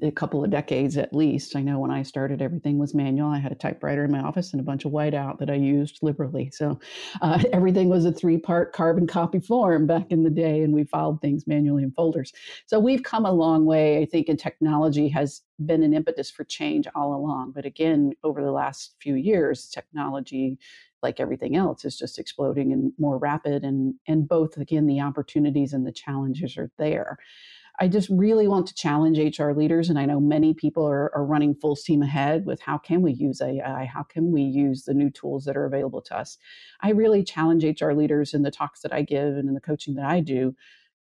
a 0.00 0.12
couple 0.12 0.44
of 0.44 0.50
decades 0.50 0.96
at 0.96 1.12
least. 1.12 1.56
I 1.56 1.62
know 1.62 1.80
when 1.80 1.90
I 1.90 2.02
started, 2.02 2.40
everything 2.40 2.78
was 2.78 2.94
manual. 2.94 3.30
I 3.30 3.38
had 3.38 3.50
a 3.50 3.56
typewriter 3.56 4.04
in 4.04 4.12
my 4.12 4.20
office 4.20 4.52
and 4.52 4.60
a 4.60 4.64
bunch 4.64 4.84
of 4.84 4.92
whiteout 4.92 5.38
that 5.38 5.50
I 5.50 5.54
used 5.54 5.98
liberally. 6.02 6.50
So 6.52 6.78
uh, 7.20 7.42
everything 7.52 7.88
was 7.88 8.04
a 8.04 8.12
three 8.12 8.38
part 8.38 8.72
carbon 8.72 9.06
copy 9.06 9.40
form 9.40 9.86
back 9.86 10.06
in 10.10 10.22
the 10.22 10.30
day, 10.30 10.62
and 10.62 10.72
we 10.72 10.84
filed 10.84 11.20
things 11.20 11.46
manually 11.46 11.82
in 11.82 11.90
folders. 11.92 12.32
So 12.66 12.78
we've 12.78 13.02
come 13.02 13.26
a 13.26 13.32
long 13.32 13.64
way, 13.64 14.00
I 14.00 14.06
think, 14.06 14.28
and 14.28 14.38
technology 14.38 15.08
has 15.08 15.42
been 15.64 15.82
an 15.82 15.94
impetus 15.94 16.30
for 16.30 16.44
change 16.44 16.86
all 16.94 17.14
along. 17.14 17.52
But 17.52 17.66
again, 17.66 18.12
over 18.22 18.42
the 18.42 18.52
last 18.52 18.94
few 19.00 19.14
years, 19.14 19.68
technology 19.68 20.58
like 21.02 21.18
everything 21.18 21.56
else 21.56 21.84
is 21.84 21.98
just 21.98 22.16
exploding 22.16 22.72
and 22.72 22.92
more 22.96 23.18
rapid 23.18 23.64
and 23.64 23.94
and 24.06 24.28
both 24.28 24.56
again 24.56 24.86
the 24.86 25.00
opportunities 25.00 25.72
and 25.72 25.84
the 25.84 25.90
challenges 25.90 26.56
are 26.56 26.70
there 26.78 27.18
I 27.82 27.88
just 27.88 28.08
really 28.10 28.46
want 28.46 28.68
to 28.68 28.74
challenge 28.74 29.18
HR 29.18 29.50
leaders. 29.50 29.90
And 29.90 29.98
I 29.98 30.04
know 30.04 30.20
many 30.20 30.54
people 30.54 30.86
are, 30.86 31.12
are 31.16 31.24
running 31.24 31.52
full 31.52 31.74
steam 31.74 32.00
ahead 32.00 32.46
with 32.46 32.60
how 32.60 32.78
can 32.78 33.02
we 33.02 33.12
use 33.12 33.40
AI? 33.42 33.86
How 33.86 34.04
can 34.04 34.30
we 34.30 34.40
use 34.40 34.84
the 34.84 34.94
new 34.94 35.10
tools 35.10 35.46
that 35.46 35.56
are 35.56 35.64
available 35.64 36.00
to 36.02 36.16
us? 36.16 36.38
I 36.80 36.90
really 36.90 37.24
challenge 37.24 37.64
HR 37.64 37.90
leaders 37.90 38.34
in 38.34 38.42
the 38.42 38.52
talks 38.52 38.82
that 38.82 38.92
I 38.92 39.02
give 39.02 39.34
and 39.34 39.48
in 39.48 39.54
the 39.54 39.60
coaching 39.60 39.96
that 39.96 40.04
I 40.04 40.20
do 40.20 40.54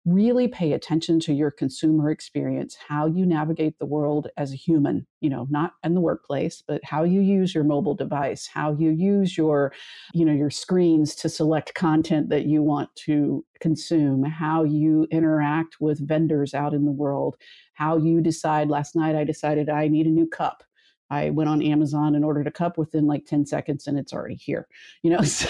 really 0.05 0.47
pay 0.47 0.73
attention 0.73 1.19
to 1.19 1.33
your 1.33 1.51
consumer 1.51 2.09
experience, 2.09 2.77
how 2.87 3.05
you 3.05 3.25
navigate 3.25 3.77
the 3.79 3.85
world 3.85 4.27
as 4.37 4.53
a 4.53 4.55
human, 4.55 5.05
you 5.19 5.29
know, 5.29 5.45
not 5.49 5.73
in 5.83 5.93
the 5.93 6.01
workplace, 6.01 6.63
but 6.67 6.83
how 6.83 7.03
you 7.03 7.21
use 7.21 7.53
your 7.53 7.63
mobile 7.63 7.95
device, 7.95 8.47
how 8.47 8.75
you 8.79 8.91
use 8.91 9.37
your, 9.37 9.73
you 10.13 10.25
know, 10.25 10.33
your 10.33 10.49
screens 10.49 11.15
to 11.15 11.29
select 11.29 11.73
content 11.73 12.29
that 12.29 12.45
you 12.45 12.63
want 12.63 12.89
to 12.95 13.45
consume, 13.59 14.23
how 14.23 14.63
you 14.63 15.05
interact 15.11 15.77
with 15.79 16.05
vendors 16.07 16.53
out 16.53 16.73
in 16.73 16.85
the 16.85 16.91
world, 16.91 17.35
how 17.73 17.97
you 17.97 18.21
decide 18.21 18.69
last 18.69 18.95
night 18.95 19.15
I 19.15 19.23
decided 19.23 19.69
I 19.69 19.87
need 19.87 20.05
a 20.05 20.11
new 20.11 20.27
cup 20.27 20.63
I 21.09 21.29
went 21.29 21.49
on 21.49 21.61
Amazon 21.61 22.15
and 22.15 22.23
ordered 22.23 22.47
a 22.47 22.51
cup 22.51 22.77
within 22.77 23.07
like 23.07 23.25
10 23.25 23.45
seconds 23.45 23.87
and 23.87 23.97
it's 23.97 24.13
already 24.13 24.35
here. 24.35 24.67
You 25.01 25.11
know, 25.11 25.21
so 25.21 25.47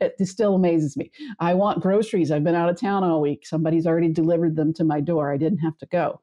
it 0.00 0.14
still 0.26 0.54
amazes 0.54 0.96
me. 0.96 1.10
I 1.38 1.54
want 1.54 1.80
groceries. 1.80 2.30
I've 2.30 2.44
been 2.44 2.54
out 2.54 2.68
of 2.68 2.78
town 2.78 3.04
all 3.04 3.20
week. 3.20 3.46
Somebody's 3.46 3.86
already 3.86 4.08
delivered 4.08 4.56
them 4.56 4.74
to 4.74 4.84
my 4.84 5.00
door. 5.00 5.32
I 5.32 5.36
didn't 5.36 5.58
have 5.58 5.78
to 5.78 5.86
go. 5.86 6.20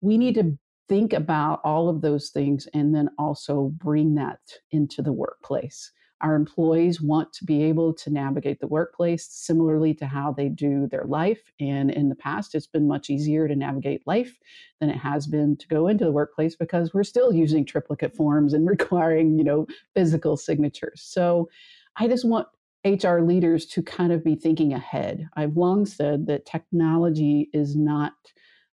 We 0.00 0.16
need 0.16 0.34
to 0.36 0.56
think 0.88 1.12
about 1.12 1.60
all 1.64 1.88
of 1.88 2.00
those 2.00 2.30
things 2.30 2.68
and 2.72 2.94
then 2.94 3.10
also 3.18 3.72
bring 3.76 4.14
that 4.14 4.40
into 4.70 5.02
the 5.02 5.12
workplace. 5.12 5.92
Our 6.20 6.34
employees 6.34 7.00
want 7.00 7.32
to 7.34 7.44
be 7.44 7.62
able 7.64 7.94
to 7.94 8.10
navigate 8.10 8.60
the 8.60 8.66
workplace 8.66 9.26
similarly 9.26 9.94
to 9.94 10.06
how 10.06 10.32
they 10.32 10.48
do 10.48 10.86
their 10.86 11.04
life. 11.04 11.40
And 11.58 11.90
in 11.90 12.08
the 12.08 12.14
past, 12.14 12.54
it's 12.54 12.66
been 12.66 12.86
much 12.86 13.08
easier 13.08 13.48
to 13.48 13.56
navigate 13.56 14.06
life 14.06 14.38
than 14.80 14.90
it 14.90 14.98
has 14.98 15.26
been 15.26 15.56
to 15.56 15.68
go 15.68 15.88
into 15.88 16.04
the 16.04 16.12
workplace 16.12 16.56
because 16.56 16.92
we're 16.92 17.04
still 17.04 17.32
using 17.32 17.64
triplicate 17.64 18.14
forms 18.14 18.52
and 18.52 18.68
requiring, 18.68 19.38
you 19.38 19.44
know, 19.44 19.66
physical 19.94 20.36
signatures. 20.36 21.00
So 21.02 21.48
I 21.96 22.08
just 22.08 22.24
want 22.24 22.48
HR 22.84 23.20
leaders 23.20 23.66
to 23.66 23.82
kind 23.82 24.12
of 24.12 24.24
be 24.24 24.34
thinking 24.34 24.72
ahead. 24.72 25.28
I've 25.36 25.56
long 25.56 25.84
said 25.84 26.26
that 26.26 26.46
technology 26.46 27.50
is 27.52 27.76
not 27.76 28.12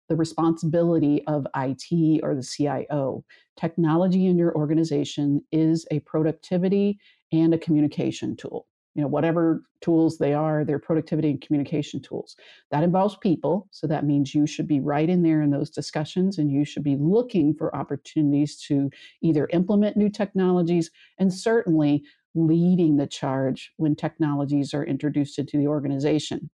the 0.09 0.17
responsibility 0.17 1.25
of 1.26 1.47
IT 1.57 2.21
or 2.23 2.35
the 2.35 2.43
CIO. 2.43 3.25
Technology 3.57 4.26
in 4.26 4.38
your 4.38 4.55
organization 4.55 5.41
is 5.50 5.87
a 5.91 6.00
productivity 6.00 6.99
and 7.33 7.54
a 7.54 7.59
communication 7.59 8.37
tool. 8.37 8.66
You 8.95 9.02
know, 9.02 9.09
whatever 9.09 9.62
tools 9.83 10.16
they 10.16 10.33
are, 10.33 10.64
they're 10.64 10.78
productivity 10.78 11.28
and 11.30 11.40
communication 11.40 12.00
tools. 12.00 12.35
That 12.71 12.83
involves 12.83 13.16
people. 13.18 13.68
So 13.71 13.87
that 13.88 14.06
means 14.06 14.35
you 14.35 14.47
should 14.47 14.66
be 14.66 14.80
right 14.80 15.09
in 15.09 15.23
there 15.23 15.42
in 15.42 15.50
those 15.50 15.68
discussions 15.68 16.38
and 16.38 16.50
you 16.50 16.64
should 16.64 16.83
be 16.83 16.97
looking 16.97 17.54
for 17.54 17.76
opportunities 17.76 18.56
to 18.68 18.90
either 19.21 19.49
implement 19.52 19.99
new 19.99 20.09
technologies 20.09 20.90
and 21.18 21.33
certainly 21.33 22.04
leading 22.35 22.97
the 22.97 23.06
charge 23.06 23.73
when 23.76 23.97
technologies 23.97 24.73
are 24.73 24.85
introduced 24.85 25.38
into 25.38 25.59
the 25.59 25.66
organization. 25.66 26.49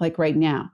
Like 0.00 0.18
right 0.18 0.36
now, 0.36 0.70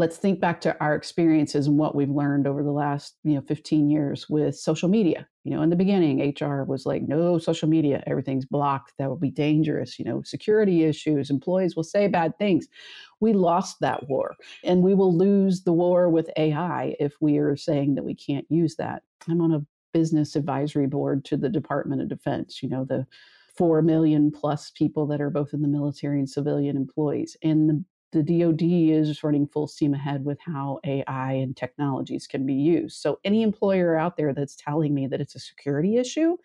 let's 0.00 0.16
think 0.16 0.40
back 0.40 0.62
to 0.62 0.74
our 0.80 0.94
experiences 0.94 1.66
and 1.66 1.76
what 1.76 1.94
we've 1.94 2.08
learned 2.08 2.46
over 2.46 2.62
the 2.62 2.72
last 2.72 3.18
you 3.22 3.34
know 3.34 3.42
15 3.42 3.90
years 3.90 4.30
with 4.30 4.56
social 4.56 4.88
media. 4.88 5.28
You 5.44 5.54
know 5.54 5.60
in 5.60 5.68
the 5.68 5.76
beginning 5.76 6.34
hr 6.40 6.64
was 6.64 6.86
like 6.86 7.02
no 7.02 7.36
social 7.38 7.68
media. 7.68 8.02
Everything's 8.06 8.46
blocked. 8.46 8.94
That 8.98 9.10
will 9.10 9.18
be 9.18 9.30
dangerous. 9.30 9.98
You 9.98 10.06
know 10.06 10.22
security 10.22 10.84
issues. 10.84 11.28
Employees 11.28 11.76
will 11.76 11.84
say 11.84 12.08
bad 12.08 12.38
things. 12.38 12.66
We 13.20 13.34
lost 13.34 13.76
that 13.82 14.08
war 14.08 14.36
and 14.64 14.82
we 14.82 14.94
will 14.94 15.14
lose 15.14 15.64
the 15.64 15.74
war 15.74 16.08
with 16.08 16.30
ai 16.38 16.96
if 16.98 17.12
we 17.20 17.36
are 17.36 17.54
saying 17.54 17.94
that 17.96 18.04
we 18.04 18.14
can't 18.14 18.46
use 18.48 18.76
that. 18.76 19.02
I'm 19.28 19.42
on 19.42 19.52
a 19.52 19.66
business 19.92 20.34
advisory 20.34 20.86
board 20.86 21.26
to 21.26 21.36
the 21.36 21.48
department 21.50 22.00
of 22.00 22.08
defense 22.08 22.62
you 22.62 22.68
know 22.70 22.84
the 22.84 23.04
4 23.56 23.82
million 23.82 24.30
plus 24.30 24.70
people 24.70 25.06
that 25.08 25.20
are 25.20 25.28
both 25.28 25.52
in 25.52 25.60
the 25.60 25.68
military 25.68 26.20
and 26.20 26.30
civilian 26.30 26.76
employees 26.76 27.36
and 27.42 27.68
the 27.68 27.84
the 28.12 28.22
DoD 28.22 28.62
is 28.62 29.22
running 29.22 29.46
full 29.46 29.68
steam 29.68 29.94
ahead 29.94 30.24
with 30.24 30.38
how 30.40 30.80
AI 30.84 31.32
and 31.32 31.56
technologies 31.56 32.26
can 32.26 32.44
be 32.44 32.54
used. 32.54 33.00
So, 33.00 33.20
any 33.24 33.42
employer 33.42 33.96
out 33.96 34.16
there 34.16 34.34
that's 34.34 34.56
telling 34.56 34.94
me 34.94 35.06
that 35.06 35.20
it's 35.20 35.36
a 35.36 35.40
security 35.40 35.96
issue, 35.96 36.36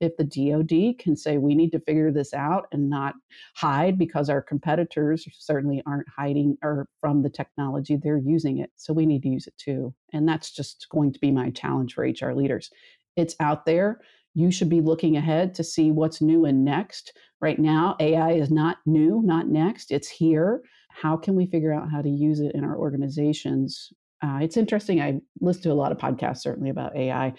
if 0.00 0.16
the 0.16 0.24
DoD 0.24 0.98
can 0.98 1.16
say 1.16 1.36
we 1.36 1.54
need 1.54 1.72
to 1.72 1.80
figure 1.80 2.10
this 2.10 2.32
out 2.32 2.68
and 2.72 2.88
not 2.88 3.14
hide 3.54 3.98
because 3.98 4.30
our 4.30 4.40
competitors 4.40 5.28
certainly 5.38 5.82
aren't 5.84 6.08
hiding 6.08 6.56
or 6.62 6.88
from 6.98 7.22
the 7.22 7.28
technology, 7.28 7.96
they're 7.96 8.16
using 8.16 8.58
it. 8.58 8.70
So, 8.76 8.94
we 8.94 9.04
need 9.04 9.22
to 9.22 9.28
use 9.28 9.46
it 9.46 9.58
too. 9.58 9.94
And 10.14 10.26
that's 10.26 10.50
just 10.50 10.86
going 10.90 11.12
to 11.12 11.18
be 11.20 11.30
my 11.30 11.50
challenge 11.50 11.94
for 11.94 12.04
HR 12.04 12.32
leaders. 12.32 12.70
It's 13.16 13.36
out 13.40 13.66
there. 13.66 14.00
You 14.32 14.50
should 14.50 14.70
be 14.70 14.80
looking 14.80 15.16
ahead 15.16 15.54
to 15.56 15.64
see 15.64 15.90
what's 15.90 16.22
new 16.22 16.46
and 16.46 16.64
next. 16.64 17.12
Right 17.40 17.58
now, 17.58 17.96
AI 18.00 18.32
is 18.32 18.50
not 18.50 18.78
new, 18.86 19.22
not 19.24 19.48
next, 19.48 19.90
it's 19.90 20.08
here 20.08 20.62
how 20.90 21.16
can 21.16 21.34
we 21.34 21.46
figure 21.46 21.72
out 21.72 21.90
how 21.90 22.02
to 22.02 22.08
use 22.08 22.40
it 22.40 22.54
in 22.54 22.64
our 22.64 22.76
organizations? 22.76 23.92
Uh, 24.22 24.40
it's 24.42 24.56
interesting. 24.56 25.00
I 25.00 25.20
listen 25.40 25.62
to 25.62 25.72
a 25.72 25.74
lot 25.74 25.92
of 25.92 25.98
podcasts, 25.98 26.38
certainly 26.38 26.70
about 26.70 26.96
AI, 26.96 27.32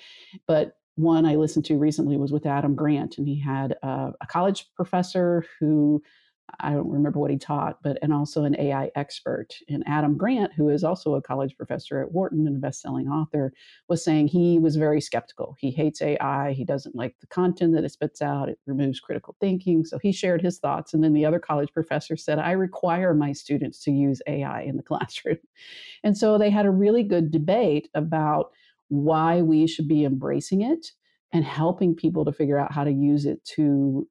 but 0.47 0.77
one 0.95 1.25
I 1.25 1.35
listened 1.35 1.65
to 1.65 1.77
recently 1.77 2.17
was 2.17 2.31
with 2.31 2.45
Adam 2.45 2.75
Grant, 2.75 3.17
and 3.17 3.27
he 3.27 3.39
had 3.39 3.75
a 3.81 4.13
college 4.27 4.67
professor 4.75 5.45
who 5.59 6.01
I 6.59 6.71
don't 6.71 6.89
remember 6.89 7.19
what 7.19 7.31
he 7.31 7.37
taught, 7.37 7.81
but 7.81 7.97
and 8.01 8.13
also 8.13 8.43
an 8.43 8.55
AI 8.59 8.91
expert. 8.95 9.55
And 9.69 9.83
Adam 9.87 10.17
Grant, 10.17 10.53
who 10.53 10.69
is 10.69 10.83
also 10.83 11.15
a 11.15 11.21
college 11.21 11.55
professor 11.57 12.01
at 12.01 12.11
Wharton 12.11 12.47
and 12.47 12.57
a 12.57 12.59
best-selling 12.59 13.07
author, 13.07 13.53
was 13.87 14.03
saying 14.03 14.27
he 14.27 14.59
was 14.59 14.75
very 14.75 15.01
skeptical. 15.01 15.55
He 15.59 15.71
hates 15.71 16.01
AI. 16.01 16.53
He 16.53 16.65
doesn't 16.65 16.95
like 16.95 17.15
the 17.21 17.27
content 17.27 17.73
that 17.75 17.83
it 17.83 17.91
spits 17.91 18.21
out. 18.21 18.49
It 18.49 18.59
removes 18.65 18.99
critical 18.99 19.35
thinking. 19.39 19.85
So 19.85 19.97
he 19.97 20.11
shared 20.11 20.41
his 20.41 20.59
thoughts. 20.59 20.93
And 20.93 21.03
then 21.03 21.13
the 21.13 21.25
other 21.25 21.39
college 21.39 21.71
professor 21.73 22.17
said, 22.17 22.39
I 22.39 22.51
require 22.51 23.13
my 23.13 23.31
students 23.31 23.81
to 23.83 23.91
use 23.91 24.21
AI 24.27 24.61
in 24.61 24.77
the 24.77 24.83
classroom. 24.91 25.37
And 26.03 26.17
so 26.17 26.37
they 26.37 26.49
had 26.49 26.65
a 26.65 26.71
really 26.71 27.03
good 27.03 27.31
debate 27.31 27.89
about 27.93 28.51
why 28.89 29.41
we 29.41 29.67
should 29.67 29.87
be 29.87 30.03
embracing 30.03 30.61
it 30.61 30.91
and 31.33 31.45
helping 31.45 31.95
people 31.95 32.25
to 32.25 32.33
figure 32.33 32.57
out 32.57 32.73
how 32.73 32.83
to 32.83 32.91
use 32.91 33.25
it 33.25 33.43
to 33.45 34.07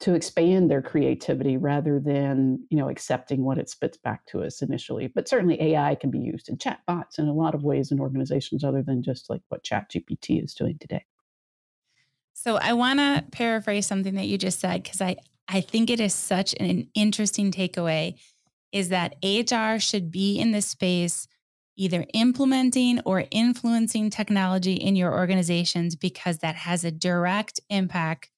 to 0.00 0.14
expand 0.14 0.70
their 0.70 0.82
creativity 0.82 1.56
rather 1.56 1.98
than 1.98 2.64
you 2.70 2.76
know 2.76 2.88
accepting 2.88 3.44
what 3.44 3.58
it 3.58 3.68
spits 3.68 3.96
back 3.96 4.24
to 4.26 4.42
us 4.42 4.62
initially 4.62 5.08
but 5.08 5.28
certainly 5.28 5.60
ai 5.60 5.94
can 5.94 6.10
be 6.10 6.18
used 6.18 6.48
in 6.48 6.56
chatbots 6.56 7.18
in 7.18 7.26
a 7.26 7.32
lot 7.32 7.54
of 7.54 7.64
ways 7.64 7.90
in 7.90 8.00
organizations 8.00 8.64
other 8.64 8.82
than 8.82 9.02
just 9.02 9.28
like 9.28 9.40
what 9.48 9.62
chat 9.62 9.90
gpt 9.90 10.42
is 10.42 10.54
doing 10.54 10.76
today. 10.78 11.04
So 12.34 12.56
i 12.56 12.72
want 12.72 13.00
to 13.00 13.24
paraphrase 13.32 13.86
something 13.86 14.14
that 14.14 14.26
you 14.26 14.38
just 14.38 14.60
said 14.60 14.82
because 14.82 15.00
i 15.00 15.16
i 15.48 15.60
think 15.60 15.90
it 15.90 16.00
is 16.00 16.14
such 16.14 16.54
an 16.60 16.88
interesting 16.94 17.50
takeaway 17.50 18.14
is 18.70 18.90
that 18.90 19.16
hr 19.24 19.78
should 19.78 20.10
be 20.10 20.38
in 20.38 20.52
this 20.52 20.66
space 20.66 21.26
either 21.76 22.04
implementing 22.12 23.00
or 23.04 23.24
influencing 23.30 24.10
technology 24.10 24.74
in 24.74 24.96
your 24.96 25.14
organizations 25.14 25.94
because 25.94 26.38
that 26.38 26.56
has 26.56 26.84
a 26.84 26.90
direct 26.90 27.60
impact 27.70 28.30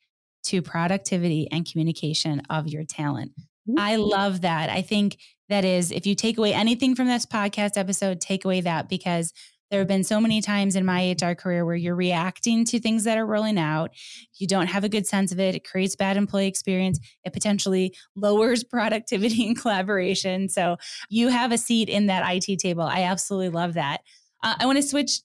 to 0.45 0.63
productivity 0.63 1.49
and 1.51 1.71
communication 1.71 2.43
of 2.51 2.69
your 2.69 2.85
talent. 2.85 3.33
I 3.79 3.97
love 3.97 4.41
that. 4.41 4.71
I 4.71 4.83
think 4.83 5.19
that 5.49 5.65
is, 5.65 5.91
if 5.91 6.07
you 6.07 6.15
take 6.15 6.39
away 6.39 6.55
anything 6.55 6.95
from 6.95 7.07
this 7.07 7.27
podcast 7.27 7.77
episode, 7.77 8.21
take 8.21 8.45
away 8.45 8.61
that 8.63 8.89
because 8.89 9.33
there 9.71 9.79
have 9.79 9.89
been 9.89 10.05
so 10.05 10.21
many 10.21 10.41
times 10.41 10.75
in 10.75 10.85
my 10.85 11.15
HR 11.21 11.35
career 11.35 11.65
where 11.65 11.77
you're 11.77 11.95
reacting 11.95 12.65
to 12.67 12.81
things 12.81 13.05
that 13.05 13.17
are 13.17 13.27
rolling 13.27 13.59
out. 13.59 13.93
You 14.39 14.49
don't 14.49 14.67
have 14.67 14.83
a 14.83 14.89
good 14.89 15.07
sense 15.07 15.31
of 15.31 15.39
it. 15.39 15.55
It 15.55 15.65
creates 15.65 15.95
bad 15.95 16.17
employee 16.17 16.49
experience. 16.49 16.99
It 17.25 17.33
potentially 17.33 17.95
lowers 18.17 18.65
productivity 18.71 19.47
and 19.47 19.59
collaboration. 19.59 20.49
So 20.49 20.77
you 21.09 21.29
have 21.29 21.53
a 21.53 21.59
seat 21.59 21.89
in 21.89 22.07
that 22.07 22.25
IT 22.27 22.59
table. 22.59 22.83
I 22.83 23.03
absolutely 23.03 23.51
love 23.51 23.75
that. 23.75 24.01
Uh, 24.43 24.55
I 24.59 24.67
want 24.67 24.77
to 24.77 24.83
switch 24.83 25.21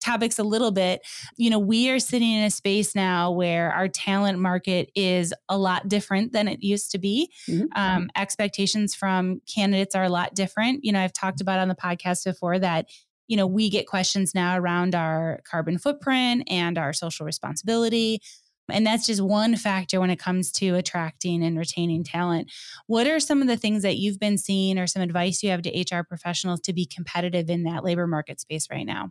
topics 0.00 0.38
a 0.38 0.42
little 0.42 0.70
bit, 0.70 1.02
you 1.36 1.50
know, 1.50 1.58
we 1.58 1.90
are 1.90 1.98
sitting 1.98 2.32
in 2.32 2.44
a 2.44 2.50
space 2.50 2.94
now 2.94 3.30
where 3.30 3.72
our 3.72 3.88
talent 3.88 4.38
market 4.38 4.90
is 4.94 5.32
a 5.48 5.58
lot 5.58 5.88
different 5.88 6.32
than 6.32 6.48
it 6.48 6.62
used 6.62 6.90
to 6.92 6.98
be. 6.98 7.30
Mm-hmm. 7.48 7.66
Um, 7.76 8.10
expectations 8.16 8.94
from 8.94 9.40
candidates 9.52 9.94
are 9.94 10.04
a 10.04 10.08
lot 10.08 10.34
different. 10.34 10.84
You 10.84 10.92
know, 10.92 11.00
I've 11.00 11.12
talked 11.12 11.40
about 11.40 11.58
on 11.58 11.68
the 11.68 11.74
podcast 11.74 12.24
before 12.24 12.58
that, 12.58 12.86
you 13.28 13.36
know, 13.36 13.46
we 13.46 13.70
get 13.70 13.86
questions 13.86 14.34
now 14.34 14.58
around 14.58 14.94
our 14.94 15.40
carbon 15.48 15.78
footprint 15.78 16.44
and 16.48 16.76
our 16.76 16.92
social 16.92 17.24
responsibility. 17.24 18.20
And 18.68 18.86
that's 18.86 19.06
just 19.06 19.20
one 19.20 19.56
factor 19.56 20.00
when 20.00 20.10
it 20.10 20.18
comes 20.18 20.50
to 20.52 20.76
attracting 20.76 21.42
and 21.42 21.58
retaining 21.58 22.04
talent. 22.04 22.50
What 22.86 23.06
are 23.06 23.20
some 23.20 23.42
of 23.42 23.48
the 23.48 23.56
things 23.56 23.82
that 23.82 23.98
you've 23.98 24.18
been 24.18 24.38
seeing 24.38 24.78
or 24.78 24.86
some 24.86 25.02
advice 25.02 25.42
you 25.42 25.50
have 25.50 25.62
to 25.62 25.70
HR 25.70 26.02
professionals 26.02 26.60
to 26.62 26.72
be 26.72 26.86
competitive 26.86 27.50
in 27.50 27.64
that 27.64 27.84
labor 27.84 28.06
market 28.06 28.40
space 28.40 28.68
right 28.70 28.86
now? 28.86 29.10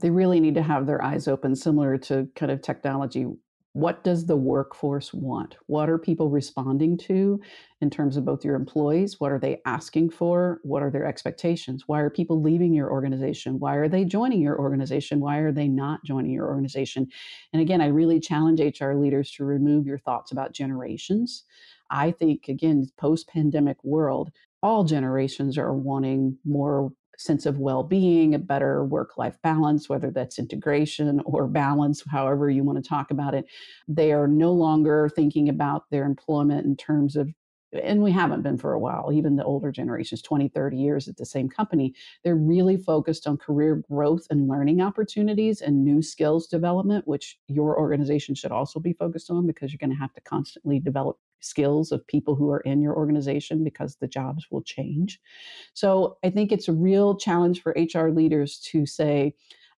They 0.00 0.10
really 0.10 0.40
need 0.40 0.54
to 0.54 0.62
have 0.62 0.86
their 0.86 1.02
eyes 1.02 1.28
open, 1.28 1.54
similar 1.54 1.96
to 1.98 2.28
kind 2.34 2.50
of 2.50 2.62
technology. 2.62 3.26
What 3.74 4.04
does 4.04 4.26
the 4.26 4.36
workforce 4.36 5.12
want? 5.12 5.56
What 5.66 5.90
are 5.90 5.98
people 5.98 6.30
responding 6.30 6.96
to 6.98 7.40
in 7.80 7.90
terms 7.90 8.16
of 8.16 8.24
both 8.24 8.44
your 8.44 8.54
employees? 8.54 9.18
What 9.18 9.32
are 9.32 9.38
they 9.38 9.60
asking 9.66 10.10
for? 10.10 10.60
What 10.62 10.84
are 10.84 10.92
their 10.92 11.04
expectations? 11.04 11.84
Why 11.88 11.98
are 11.98 12.08
people 12.08 12.40
leaving 12.40 12.72
your 12.72 12.88
organization? 12.88 13.58
Why 13.58 13.74
are 13.74 13.88
they 13.88 14.04
joining 14.04 14.40
your 14.40 14.56
organization? 14.60 15.18
Why 15.18 15.38
are 15.38 15.50
they 15.50 15.66
not 15.66 16.04
joining 16.04 16.30
your 16.30 16.46
organization? 16.46 17.08
And 17.52 17.60
again, 17.60 17.80
I 17.80 17.88
really 17.88 18.20
challenge 18.20 18.60
HR 18.60 18.92
leaders 18.92 19.32
to 19.32 19.44
remove 19.44 19.88
your 19.88 19.98
thoughts 19.98 20.30
about 20.30 20.52
generations. 20.52 21.44
I 21.90 22.12
think, 22.12 22.46
again, 22.48 22.86
post 22.96 23.26
pandemic 23.26 23.82
world, 23.82 24.30
all 24.62 24.84
generations 24.84 25.58
are 25.58 25.74
wanting 25.74 26.38
more 26.44 26.92
sense 27.18 27.46
of 27.46 27.58
well-being 27.58 28.34
a 28.34 28.38
better 28.38 28.84
work-life 28.84 29.36
balance 29.42 29.88
whether 29.88 30.10
that's 30.10 30.38
integration 30.38 31.20
or 31.24 31.46
balance 31.46 32.02
however 32.10 32.50
you 32.50 32.62
want 32.64 32.82
to 32.82 32.88
talk 32.88 33.10
about 33.10 33.34
it. 33.34 33.46
They 33.88 34.12
are 34.12 34.28
no 34.28 34.52
longer 34.52 35.08
thinking 35.14 35.48
about 35.48 35.90
their 35.90 36.04
employment 36.04 36.66
in 36.66 36.76
terms 36.76 37.16
of 37.16 37.30
and 37.82 38.04
we 38.04 38.12
haven't 38.12 38.42
been 38.42 38.56
for 38.56 38.72
a 38.72 38.78
while 38.78 39.10
even 39.12 39.36
the 39.36 39.44
older 39.44 39.72
generations 39.72 40.22
20 40.22 40.48
30 40.48 40.76
years 40.76 41.08
at 41.08 41.16
the 41.16 41.26
same 41.26 41.48
company. 41.48 41.92
They're 42.22 42.36
really 42.36 42.76
focused 42.76 43.26
on 43.26 43.36
career 43.36 43.82
growth 43.90 44.26
and 44.30 44.48
learning 44.48 44.80
opportunities 44.80 45.60
and 45.60 45.84
new 45.84 46.02
skills 46.02 46.46
development 46.46 47.08
which 47.08 47.38
your 47.48 47.78
organization 47.78 48.34
should 48.34 48.52
also 48.52 48.78
be 48.78 48.92
focused 48.92 49.30
on 49.30 49.46
because 49.46 49.72
you're 49.72 49.78
going 49.78 49.90
to 49.90 49.96
have 49.96 50.12
to 50.14 50.20
constantly 50.20 50.78
develop 50.78 51.18
skills 51.44 51.92
of 51.92 52.06
people 52.06 52.34
who 52.34 52.50
are 52.50 52.60
in 52.60 52.80
your 52.80 52.96
organization 52.96 53.62
because 53.62 53.96
the 53.96 54.08
jobs 54.08 54.46
will 54.50 54.62
change. 54.62 55.20
So 55.74 56.16
I 56.24 56.30
think 56.30 56.52
it's 56.52 56.68
a 56.68 56.72
real 56.72 57.16
challenge 57.16 57.62
for 57.62 57.76
HR 57.76 58.08
leaders 58.08 58.58
to 58.70 58.86
say, 58.86 59.34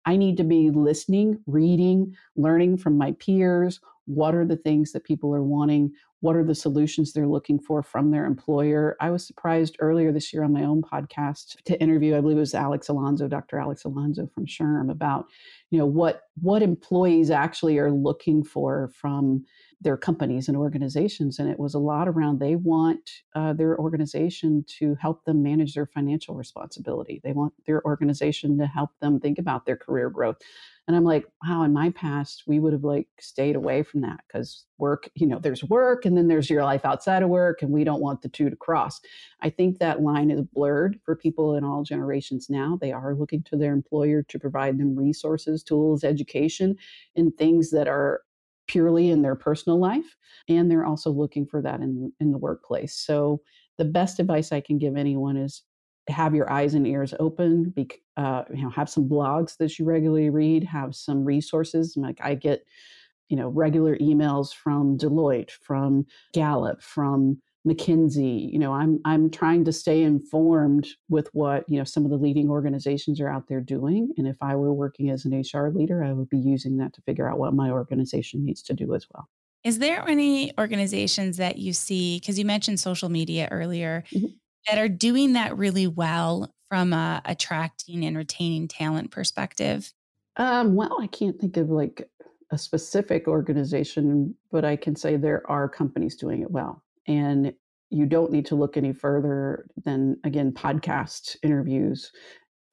I 0.06 0.16
need 0.16 0.36
to 0.36 0.44
be 0.44 0.70
listening, 0.70 1.40
reading, 1.46 2.16
learning 2.36 2.78
from 2.78 2.96
my 2.96 3.12
peers. 3.12 3.80
What 4.04 4.36
are 4.36 4.44
the 4.44 4.56
things 4.56 4.92
that 4.92 5.02
people 5.02 5.34
are 5.34 5.42
wanting? 5.42 5.92
What 6.20 6.36
are 6.36 6.44
the 6.44 6.54
solutions 6.54 7.12
they're 7.12 7.26
looking 7.26 7.58
for 7.58 7.82
from 7.82 8.10
their 8.10 8.24
employer? 8.24 8.96
I 9.00 9.10
was 9.10 9.26
surprised 9.26 9.76
earlier 9.80 10.12
this 10.12 10.32
year 10.32 10.44
on 10.44 10.52
my 10.52 10.62
own 10.62 10.80
podcast 10.80 11.62
to 11.64 11.80
interview, 11.80 12.16
I 12.16 12.20
believe 12.20 12.36
it 12.36 12.40
was 12.40 12.54
Alex 12.54 12.88
Alonso, 12.88 13.26
Dr. 13.26 13.58
Alex 13.58 13.84
Alonso 13.84 14.28
from 14.32 14.46
SHRM, 14.46 14.90
about 14.90 15.26
you 15.70 15.78
know 15.78 15.86
what 15.86 16.22
what 16.40 16.62
employees 16.62 17.30
actually 17.30 17.78
are 17.78 17.90
looking 17.90 18.44
for 18.44 18.90
from 18.94 19.44
their 19.80 19.96
companies 19.96 20.48
and 20.48 20.56
organizations 20.56 21.38
and 21.38 21.50
it 21.50 21.58
was 21.58 21.74
a 21.74 21.78
lot 21.78 22.08
around 22.08 22.38
they 22.38 22.56
want 22.56 23.10
uh, 23.34 23.52
their 23.52 23.78
organization 23.78 24.64
to 24.66 24.94
help 24.94 25.24
them 25.24 25.42
manage 25.42 25.74
their 25.74 25.86
financial 25.86 26.34
responsibility. 26.34 27.20
They 27.22 27.32
want 27.32 27.52
their 27.66 27.84
organization 27.84 28.56
to 28.58 28.66
help 28.66 28.90
them 29.00 29.20
think 29.20 29.38
about 29.38 29.66
their 29.66 29.76
career 29.76 30.08
growth. 30.08 30.36
And 30.88 30.96
i'm 30.96 31.04
like 31.04 31.26
wow 31.42 31.62
in 31.64 31.72
my 31.72 31.90
past 31.90 32.44
we 32.46 32.60
would 32.60 32.72
have 32.72 32.84
like 32.84 33.08
stayed 33.18 33.56
away 33.56 33.82
from 33.82 34.02
that 34.02 34.20
because 34.26 34.64
work 34.78 35.10
you 35.14 35.26
know 35.26 35.40
there's 35.40 35.64
work 35.64 36.04
and 36.04 36.16
then 36.16 36.28
there's 36.28 36.48
your 36.48 36.62
life 36.62 36.84
outside 36.84 37.24
of 37.24 37.28
work 37.28 37.60
and 37.60 37.72
we 37.72 37.82
don't 37.82 38.00
want 38.00 38.22
the 38.22 38.28
two 38.28 38.48
to 38.48 38.56
cross. 38.56 39.00
I 39.42 39.50
think 39.50 39.78
that 39.78 40.00
line 40.00 40.30
is 40.30 40.42
blurred 40.42 41.00
for 41.04 41.16
people 41.16 41.56
in 41.56 41.64
all 41.64 41.82
generations 41.82 42.48
now. 42.48 42.78
They 42.80 42.92
are 42.92 43.14
looking 43.14 43.42
to 43.44 43.56
their 43.56 43.72
employer 43.72 44.22
to 44.22 44.38
provide 44.38 44.78
them 44.78 44.96
resources 44.96 45.62
tools 45.62 46.04
education 46.04 46.76
and 47.16 47.36
things 47.36 47.72
that 47.72 47.88
are 47.88 48.22
purely 48.66 49.10
in 49.10 49.22
their 49.22 49.34
personal 49.34 49.78
life 49.78 50.16
and 50.48 50.70
they're 50.70 50.86
also 50.86 51.10
looking 51.10 51.46
for 51.46 51.62
that 51.62 51.80
in 51.80 52.12
in 52.20 52.32
the 52.32 52.38
workplace 52.38 52.94
so 52.96 53.40
the 53.78 53.84
best 53.84 54.18
advice 54.18 54.52
i 54.52 54.60
can 54.60 54.78
give 54.78 54.96
anyone 54.96 55.36
is 55.36 55.62
have 56.08 56.34
your 56.34 56.50
eyes 56.50 56.74
and 56.74 56.86
ears 56.86 57.14
open. 57.18 57.70
Be, 57.70 57.88
uh, 58.16 58.44
you 58.54 58.62
know, 58.62 58.70
have 58.70 58.88
some 58.88 59.08
blogs 59.08 59.56
that 59.58 59.78
you 59.78 59.84
regularly 59.84 60.30
read. 60.30 60.64
Have 60.64 60.94
some 60.94 61.24
resources. 61.24 61.94
Like 61.96 62.20
I 62.22 62.34
get, 62.34 62.64
you 63.28 63.36
know, 63.36 63.48
regular 63.48 63.96
emails 63.98 64.54
from 64.54 64.96
Deloitte, 64.98 65.50
from 65.50 66.06
Gallup, 66.32 66.82
from 66.82 67.40
McKinsey. 67.66 68.52
You 68.52 68.58
know, 68.58 68.72
I'm 68.72 69.00
I'm 69.04 69.30
trying 69.30 69.64
to 69.64 69.72
stay 69.72 70.02
informed 70.02 70.86
with 71.08 71.28
what 71.32 71.64
you 71.68 71.78
know 71.78 71.84
some 71.84 72.04
of 72.04 72.10
the 72.10 72.16
leading 72.16 72.48
organizations 72.48 73.20
are 73.20 73.28
out 73.28 73.48
there 73.48 73.60
doing. 73.60 74.12
And 74.16 74.26
if 74.26 74.36
I 74.40 74.54
were 74.54 74.72
working 74.72 75.10
as 75.10 75.24
an 75.24 75.38
HR 75.38 75.70
leader, 75.70 76.04
I 76.04 76.12
would 76.12 76.30
be 76.30 76.38
using 76.38 76.76
that 76.78 76.92
to 76.94 77.02
figure 77.02 77.28
out 77.28 77.38
what 77.38 77.54
my 77.54 77.70
organization 77.70 78.44
needs 78.44 78.62
to 78.62 78.74
do 78.74 78.94
as 78.94 79.06
well. 79.12 79.28
Is 79.64 79.80
there 79.80 80.08
any 80.08 80.56
organizations 80.58 81.38
that 81.38 81.58
you 81.58 81.72
see, 81.72 82.20
because 82.20 82.38
you 82.38 82.44
mentioned 82.44 82.78
social 82.78 83.08
media 83.08 83.48
earlier, 83.50 84.04
mm-hmm. 84.12 84.26
that 84.68 84.78
are 84.78 84.88
doing 84.88 85.32
that 85.32 85.56
really 85.56 85.88
well 85.88 86.54
from 86.68 86.92
a 86.92 87.20
attracting 87.24 88.04
and 88.04 88.16
retaining 88.16 88.68
talent 88.68 89.10
perspective? 89.10 89.92
Um, 90.36 90.76
well, 90.76 90.96
I 91.00 91.08
can't 91.08 91.40
think 91.40 91.56
of 91.56 91.70
like 91.70 92.08
a 92.50 92.58
specific 92.58 93.26
organization, 93.26 94.36
but 94.52 94.64
I 94.64 94.76
can 94.76 94.94
say 94.94 95.16
there 95.16 95.42
are 95.50 95.68
companies 95.68 96.14
doing 96.14 96.42
it 96.42 96.50
well. 96.50 96.82
And 97.06 97.52
you 97.90 98.06
don't 98.06 98.32
need 98.32 98.46
to 98.46 98.56
look 98.56 98.76
any 98.76 98.92
further 98.92 99.66
than, 99.84 100.16
again, 100.24 100.52
podcast 100.52 101.36
interviews 101.42 102.10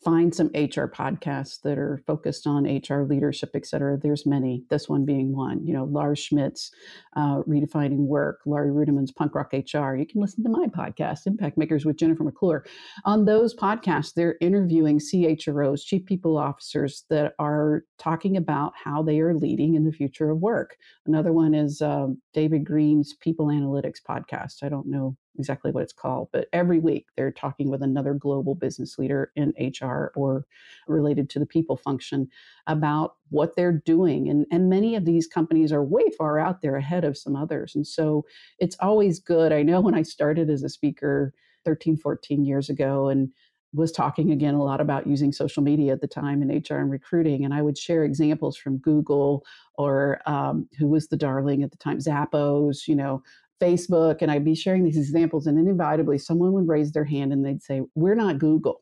find 0.04 0.34
some 0.34 0.48
HR 0.48 0.88
podcasts 0.88 1.62
that 1.62 1.78
are 1.78 2.02
focused 2.06 2.46
on 2.46 2.66
HR 2.66 3.04
leadership, 3.04 3.52
et 3.56 3.66
cetera. 3.66 3.98
There's 3.98 4.26
many, 4.26 4.64
this 4.70 4.90
one 4.90 5.06
being 5.06 5.36
one. 5.36 5.66
You 5.66 5.74
know, 5.74 5.86
Lars 5.86 6.20
Schmidt's 6.20 6.72
uh, 7.16 7.42
Redefining 7.48 8.06
Work, 8.06 8.42
Laurie 8.46 8.72
Ruettimann's 8.72 9.12
Punk 9.12 9.36
Rock 9.36 9.54
HR. 9.54 9.96
You 9.96 10.06
can 10.06 10.22
listen 10.22 10.44
to 10.44 10.50
my 10.50 10.68
podcast, 10.68 11.26
Impact 11.26 11.58
Makers 11.58 11.86
with 11.86 11.98
Jennifer 11.98 12.24
McClure. 12.24 12.66
On 13.06 13.26
those 13.26 13.56
podcasts, 13.56 14.14
they're 14.14 14.36
interviewing 14.42 15.00
CHROs, 15.00 15.86
chief 15.86 16.06
people 16.06 16.38
officers 16.38 17.06
that 17.10 17.34
are 17.40 17.84
talking 17.98 18.38
about 18.38 18.74
how 18.84 19.04
they 19.04 19.20
are 19.20 19.36
leading 19.36 19.76
in 19.76 19.86
the 19.86 19.92
future 19.92 20.30
of 20.30 20.40
work. 20.40 20.76
Another 21.06 21.34
one 21.34 21.54
is 21.54 21.82
uh, 21.82 22.08
David 22.34 22.66
Green's 22.66 23.14
People 23.14 23.48
Analytics 23.48 24.02
podcast. 24.08 24.64
I 24.64 24.70
don't 24.70 24.88
know 24.88 25.16
exactly 25.38 25.72
what 25.72 25.84
it's 25.84 25.94
called, 25.94 26.30
but 26.32 26.48
every 26.54 26.80
week 26.80 27.08
they're 27.16 27.32
talking 27.32 27.70
with 27.70 27.82
another 27.82 28.14
global 28.14 28.56
business 28.56 28.98
leader 28.98 29.32
in 29.36 29.54
HR 29.60 30.12
or 30.16 30.46
related 30.88 31.30
to 31.32 31.40
the 31.40 31.46
people 31.46 31.76
function 31.76 32.28
about 32.68 33.16
what 33.30 33.56
they're 33.56 33.72
doing. 33.86 34.30
And, 34.30 34.46
and 34.52 34.70
many 34.70 34.96
of 34.96 35.06
these 35.06 35.28
companies 35.28 35.72
are 35.72 35.84
way 35.84 36.10
far 36.18 36.40
out 36.40 36.62
there 36.62 36.76
ahead 36.76 37.04
of 37.04 37.18
some 37.18 37.36
others. 37.36 37.76
And 37.76 37.86
so 37.86 38.26
it's 38.60 38.78
always 38.80 39.20
good. 39.20 39.52
I 39.52 39.64
know 39.64 39.82
when 39.82 39.96
I 39.96 40.04
started 40.04 40.50
as 40.50 40.64
a 40.64 40.70
speaker 40.70 41.34
13, 41.66 41.98
14 41.98 42.46
years 42.46 42.70
ago 42.70 43.08
and 43.08 43.30
was 43.74 43.92
talking 43.92 44.32
again 44.32 44.54
a 44.54 44.64
lot 44.64 44.80
about 44.80 45.08
using 45.08 45.32
social 45.32 45.64
media 45.64 45.94
at 45.94 46.02
the 46.02 46.08
time 46.08 46.42
in 46.42 46.50
HR 46.50 46.80
and 46.80 46.92
recruiting. 46.92 47.44
And 47.44 47.54
I 47.54 47.62
would 47.62 47.78
share 47.78 48.04
examples 48.04 48.56
from 48.56 48.78
Google 48.78 49.44
or 49.76 50.22
um, 50.28 50.68
who 50.78 50.88
was 50.88 51.08
the 51.08 51.18
darling 51.18 51.64
at 51.64 51.72
the 51.72 51.78
time, 51.78 51.98
Zappos, 51.98 52.88
you 52.88 52.96
know, 52.96 53.24
Facebook 53.64 54.22
and 54.22 54.30
I'd 54.30 54.46
be 54.46 54.56
sharing 54.56 54.84
these 54.84 54.98
examples, 54.98 55.48
and 55.48 55.58
inevitably 55.58 56.18
someone 56.18 56.52
would 56.54 56.68
raise 56.68 56.92
their 56.92 57.06
hand 57.06 57.32
and 57.32 57.46
they'd 57.46 57.64
say, 57.64 57.82
We're 57.96 58.16
not 58.16 58.40
Google. 58.40 58.82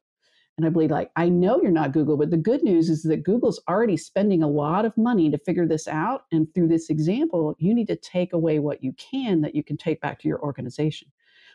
And 0.58 0.66
I'd 0.66 0.74
be 0.78 0.88
like, 0.88 1.12
I 1.16 1.30
know 1.30 1.62
you're 1.62 1.72
not 1.72 1.94
Google, 1.94 2.18
but 2.18 2.30
the 2.30 2.38
good 2.38 2.62
news 2.62 2.90
is 2.90 3.04
that 3.04 3.24
Google's 3.24 3.62
already 3.70 3.98
spending 3.98 4.44
a 4.44 4.50
lot 4.50 4.86
of 4.86 4.98
money 4.98 5.30
to 5.32 5.38
figure 5.38 5.66
this 5.66 5.88
out. 5.88 6.26
And 6.32 6.54
through 6.54 6.68
this 6.68 6.90
example, 6.90 7.56
you 7.58 7.74
need 7.74 7.88
to 7.88 7.96
take 7.96 8.34
away 8.34 8.60
what 8.60 8.84
you 8.84 8.94
can 8.94 9.42
that 9.42 9.56
you 9.56 9.64
can 9.64 9.78
take 9.78 10.02
back 10.02 10.20
to 10.20 10.28
your 10.28 10.42
organization. 10.42 11.08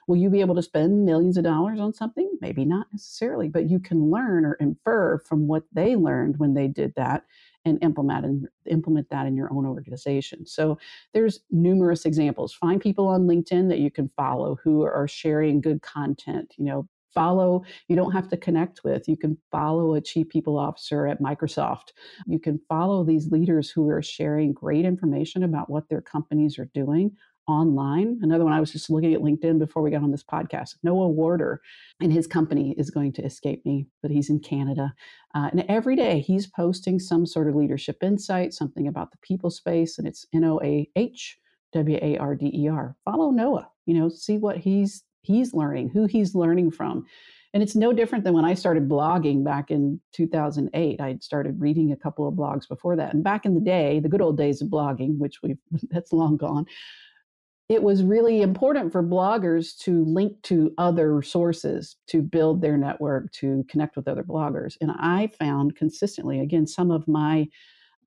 Will 0.09 0.16
you 0.16 0.30
be 0.30 0.40
able 0.40 0.54
to 0.54 0.62
spend 0.62 1.04
millions 1.04 1.37
of 1.37 1.45
dollars 1.45 1.80
on 1.80 1.92
something? 1.92 2.30
Maybe 2.40 2.64
not 2.64 2.87
necessarily, 2.92 3.49
but 3.49 3.68
you 3.68 3.80
can 3.80 4.11
learn 4.11 4.45
or 4.45 4.54
infer 4.54 5.18
from 5.18 5.47
what 5.47 5.64
they 5.73 5.97
learned 5.97 6.38
when 6.38 6.54
they 6.54 6.68
did 6.68 6.95
that 6.97 7.25
and 7.66 7.82
implement 7.82 8.25
and 8.25 8.49
implement 8.66 9.08
that 9.11 9.26
in 9.26 9.37
your 9.37 9.52
own 9.52 9.66
organization. 9.66 10.46
So 10.46 10.78
there's 11.12 11.40
numerous 11.50 12.06
examples. 12.06 12.54
Find 12.54 12.80
people 12.80 13.08
on 13.08 13.26
LinkedIn 13.26 13.68
that 13.68 13.80
you 13.80 13.90
can 13.90 14.11
follow 14.16 14.56
who 14.62 14.82
are 14.82 15.08
sharing 15.08 15.61
good 15.61 15.82
content. 15.82 16.54
You 16.56 16.64
know, 16.64 16.88
follow 17.14 17.64
you 17.88 17.96
don't 17.96 18.12
have 18.12 18.28
to 18.28 18.37
connect 18.37 18.85
with 18.85 19.08
you 19.08 19.16
can 19.16 19.38
follow 19.50 19.94
a 19.94 20.00
chief 20.02 20.28
people 20.28 20.58
officer 20.58 21.06
at 21.06 21.23
microsoft 21.23 21.92
you 22.26 22.38
can 22.38 22.61
follow 22.68 23.02
these 23.02 23.32
leaders 23.32 23.70
who 23.70 23.88
are 23.88 24.02
sharing 24.02 24.52
great 24.52 24.85
information 24.85 25.42
about 25.42 25.70
what 25.70 25.88
their 25.88 26.02
companies 26.02 26.58
are 26.58 26.68
doing 26.75 27.10
online. 27.49 28.19
Another 28.23 28.45
one 28.45 28.52
I 28.52 28.61
was 28.61 28.73
just 28.73 28.91
looking 28.91 29.15
at 29.15 29.21
LinkedIn 29.21 29.59
before 29.59 29.82
we 29.82 29.91
got 29.91 30.02
on 30.02 30.11
this 30.11 30.25
podcast. 30.25 30.76
Noah 30.82 31.09
Warder 31.09 31.61
and 32.00 32.13
his 32.13 32.26
company 32.26 32.75
is 32.76 32.91
going 32.91 33.13
to 33.15 33.25
escape 33.25 33.65
me, 33.65 33.87
but 34.02 34.11
he's 34.11 34.30
in 34.30 34.41
Canada. 34.41 34.95
Uh, 35.35 35.49
and 35.52 35.65
every 35.69 35.97
day 35.97 36.21
he's 36.21 36.47
posting 36.47 36.99
some 36.99 37.26
sort 37.26 37.49
of 37.49 37.54
leadership 37.54 38.02
insight, 38.02 38.52
something 38.52 38.89
about 38.89 39.11
the 39.11 39.19
people 39.19 39.50
space, 39.50 39.99
and 39.99 40.06
it's 40.06 40.26
N 40.35 40.45
O 40.45 40.61
A 40.63 40.89
H 40.97 41.39
W 41.73 41.99
A 42.00 42.19
R 42.19 42.35
D 42.35 42.50
E 42.54 42.69
R. 42.69 42.97
Follow 43.04 43.30
Noah, 43.30 43.69
you 43.87 43.95
know, 43.95 44.09
see 44.09 44.39
what 44.39 44.56
he's 44.56 45.04
he's 45.23 45.52
learning, 45.52 45.91
who 45.91 46.06
he's 46.06 46.35
learning 46.35 46.71
from. 46.71 47.06
And 47.52 47.63
it's 47.63 47.75
no 47.75 47.93
different 47.93 48.25
than 48.25 48.35
when 48.35 48.45
I 48.45 48.52
started 48.52 48.89
blogging 48.89 49.43
back 49.43 49.71
in 49.71 49.99
2008. 50.13 51.00
I'd 51.00 51.23
started 51.23 51.59
reading 51.59 51.91
a 51.91 51.97
couple 51.97 52.28
of 52.28 52.35
blogs 52.35 52.69
before 52.69 52.97
that. 52.97 53.15
And 53.15 53.25
back 53.25 53.47
in 53.47 53.54
the 53.54 53.61
day, 53.61 53.99
the 53.99 54.11
good 54.11 54.21
old 54.21 54.37
days 54.37 54.61
of 54.61 54.69
blogging, 54.69 55.17
which 55.19 55.43
we've 55.43 55.56
that's 55.91 56.13
long 56.13 56.37
gone, 56.37 56.67
it 57.68 57.82
was 57.82 58.04
really 58.04 58.42
important 58.42 58.92
for 58.92 59.02
bloggers 59.02 59.76
to 59.78 60.04
link 60.04 60.40
to 60.42 60.72
other 60.78 61.20
sources 61.22 61.96
to 62.06 62.22
build 62.22 62.62
their 62.62 62.76
network, 62.76 63.32
to 63.32 63.64
connect 63.68 63.96
with 63.96 64.06
other 64.06 64.22
bloggers. 64.22 64.76
And 64.80 64.92
I 64.92 65.28
found 65.38 65.74
consistently, 65.74 66.40
again, 66.40 66.66
some 66.66 66.92
of 66.92 67.08
my 67.08 67.48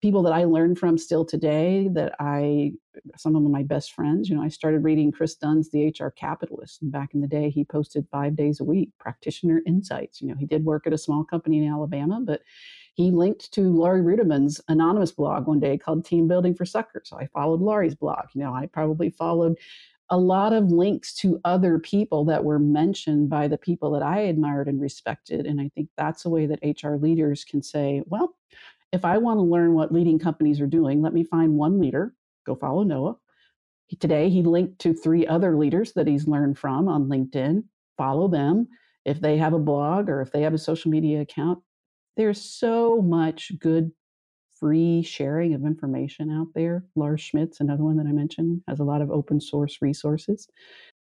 people 0.02 0.24
that 0.24 0.32
I 0.32 0.46
learned 0.46 0.80
from 0.80 0.98
still 0.98 1.26
today 1.26 1.90
that 1.92 2.16
I, 2.22 2.72
some 3.18 3.36
of 3.36 3.44
my 3.44 3.64
best 3.64 3.92
friends, 3.92 4.30
you 4.30 4.36
know, 4.36 4.42
I 4.42 4.48
started 4.48 4.86
reading 4.86 5.12
Kris 5.12 5.36
Dunn's 5.36 5.70
The 5.72 5.88
HR 5.88 6.10
Capitalist. 6.10 6.82
And 6.82 6.90
back 6.90 7.14
in 7.14 7.20
the 7.20 7.28
day, 7.28 7.50
he 7.50 7.66
posted 7.66 8.08
five 8.10 8.38
days 8.38 8.62
a 8.62 8.64
week, 8.64 8.92
practitioner 8.98 9.62
insights. 9.68 10.22
You 10.22 10.30
know, 10.30 10.36
he 10.40 10.46
did 10.46 10.64
work 10.64 10.88
at 10.88 10.94
a 10.94 10.98
small 10.98 11.26
company 11.26 11.58
in 11.58 11.70
Alabama, 11.70 12.22
but 12.24 12.44
he 13.00 13.12
linked 13.12 13.50
to 13.54 13.62
Laurie 13.62 14.02
Ruettimann's 14.02 14.60
anonymous 14.68 15.14
blog 15.14 15.48
one 15.48 15.62
day 15.62 15.78
called 15.78 16.04
Team 16.04 16.28
Building 16.28 16.54
for 16.54 16.66
Suckers. 16.66 17.08
So 17.08 17.18
I 17.18 17.28
followed 17.28 17.62
Laurie's 17.62 17.96
blog. 17.96 18.26
You 18.34 18.42
know, 18.42 18.54
I 18.54 18.66
probably 18.66 19.10
followed 19.10 19.58
a 20.10 20.18
lot 20.18 20.52
of 20.52 20.70
links 20.74 21.14
to 21.20 21.40
other 21.46 21.80
people 21.80 22.26
that 22.26 22.44
were 22.44 22.60
mentioned 22.60 23.30
by 23.30 23.48
the 23.48 23.58
people 23.58 23.90
that 23.92 24.04
I 24.04 24.20
admired 24.24 24.68
and 24.68 24.82
respected. 24.82 25.46
And 25.46 25.62
I 25.62 25.72
think 25.74 25.88
that's 25.96 26.26
a 26.26 26.30
way 26.30 26.46
that 26.48 26.60
HR 26.62 26.96
leaders 26.96 27.46
can 27.46 27.64
say, 27.64 28.04
well, 28.06 28.36
if 28.92 29.06
I 29.06 29.18
want 29.18 29.38
to 29.38 29.44
learn 29.44 29.76
what 29.76 29.94
leading 29.94 30.20
companies 30.20 30.60
are 30.60 30.68
doing, 30.68 31.02
let 31.02 31.14
me 31.14 31.24
find 31.24 31.54
one 31.54 31.80
leader, 31.80 32.14
go 32.46 32.54
follow 32.54 32.84
Noah. 32.84 33.16
Today, 34.02 34.30
he 34.30 34.44
linked 34.44 34.78
to 34.80 34.94
three 34.94 35.26
other 35.26 35.56
leaders 35.56 35.94
that 35.94 36.08
he's 36.08 36.28
learned 36.28 36.60
from 36.60 36.90
on 36.90 37.08
LinkedIn. 37.08 37.64
Follow 37.98 38.28
them. 38.28 38.68
If 39.06 39.22
they 39.22 39.38
have 39.38 39.54
a 39.54 39.60
blog 39.60 40.10
or 40.10 40.22
if 40.22 40.34
they 40.34 40.42
have 40.42 40.54
a 40.54 40.58
social 40.58 40.92
media 40.92 41.22
account, 41.22 41.60
there's 42.20 42.42
so 42.42 43.02
much 43.02 43.54
good 43.60 43.92
free 44.60 45.02
sharing 45.02 45.54
of 45.54 45.64
information 45.64 46.30
out 46.30 46.48
there. 46.54 46.84
Lars 46.98 47.22
Schmidt's 47.22 47.62
another 47.62 47.86
one 47.86 47.96
that 47.96 48.08
I 48.08 48.12
mentioned, 48.12 48.62
has 48.68 48.82
a 48.82 48.84
lot 48.84 49.02
of 49.02 49.10
open 49.10 49.40
source 49.40 49.78
resources. 49.82 50.50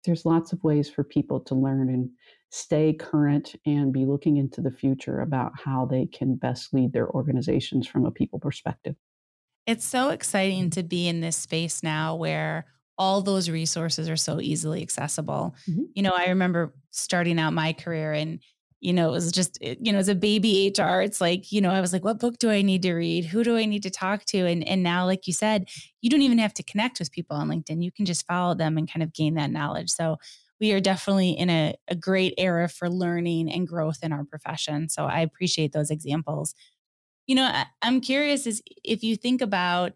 There's 0.05 0.25
lots 0.25 0.53
of 0.53 0.63
ways 0.63 0.89
for 0.89 1.03
people 1.03 1.41
to 1.41 1.53
learn 1.53 1.89
and 1.89 2.09
stay 2.49 2.93
current 2.93 3.55
and 3.65 3.91
be 3.91 4.05
looking 4.05 4.37
into 4.37 4.61
the 4.61 4.71
future 4.71 5.19
about 5.19 5.51
how 5.61 5.85
they 5.85 6.05
can 6.05 6.37
best 6.37 6.73
lead 6.73 6.93
their 6.93 7.09
organizations 7.09 7.85
from 7.85 8.05
a 8.05 8.11
people 8.11 8.39
perspective. 8.39 8.95
It's 9.67 9.85
so 9.85 10.11
exciting 10.11 10.69
to 10.71 10.83
be 10.83 11.09
in 11.09 11.19
this 11.19 11.35
space 11.35 11.83
now 11.83 12.15
where 12.15 12.67
all 12.97 13.21
those 13.21 13.49
resources 13.49 14.09
are 14.09 14.15
so 14.15 14.39
easily 14.39 14.81
accessible. 14.81 15.55
Mm-hmm. 15.69 15.83
You 15.93 16.03
know, 16.03 16.13
I 16.15 16.27
remember 16.27 16.73
starting 16.91 17.37
out 17.37 17.51
my 17.51 17.73
career 17.73 18.13
and 18.13 18.39
you 18.81 18.93
know, 18.93 19.09
it 19.09 19.11
was 19.11 19.31
just, 19.31 19.57
eh, 19.61 19.75
you 19.79 19.91
know, 19.93 19.99
as 19.99 20.07
a 20.09 20.15
baby 20.15 20.67
HR, 20.67 21.01
it's 21.01 21.21
like, 21.21 21.51
you 21.51 21.61
know, 21.61 21.71
I 21.71 21.81
was 21.81 21.93
like, 21.93 22.03
what 22.03 22.19
book 22.19 22.39
do 22.39 22.49
I 22.49 22.61
need 22.63 22.81
to 22.83 22.93
read? 22.93 23.25
Who 23.25 23.43
do 23.43 23.57
I 23.57 23.65
need 23.65 23.83
to 23.83 23.89
talk 23.91 24.25
to? 24.25 24.39
And 24.47 24.67
and 24.67 24.83
now, 24.83 25.05
like 25.05 25.27
you 25.27 25.33
said, 25.33 25.69
you 26.01 26.09
don't 26.09 26.21
even 26.23 26.39
have 26.39 26.53
to 26.55 26.63
connect 26.63 26.99
with 26.99 27.11
people 27.11 27.37
on 27.37 27.47
LinkedIn. 27.49 27.83
You 27.83 27.91
can 27.91 28.05
just 28.05 28.25
follow 28.27 28.55
them 28.55 28.77
and 28.77 28.91
kind 28.91 29.03
of 29.03 29.13
gain 29.13 29.35
that 29.35 29.51
knowledge. 29.51 29.89
So 29.91 30.17
we 30.59 30.73
are 30.73 30.79
definitely 30.81 31.31
in 31.31 31.49
a, 31.49 31.75
a 31.87 31.95
great 31.95 32.33
era 32.37 32.67
for 32.69 32.89
learning 32.89 33.51
and 33.51 33.67
growth 33.67 33.99
in 34.03 34.11
our 34.13 34.23
profession. 34.25 34.89
So 34.89 35.05
I 35.05 35.21
appreciate 35.21 35.71
those 35.73 35.89
examples. 35.89 36.53
You 37.27 37.35
know, 37.35 37.45
I, 37.45 37.65
I'm 37.81 38.01
curious 38.01 38.47
is 38.47 38.61
if 38.83 39.03
you 39.03 39.15
think 39.15 39.41
about 39.41 39.93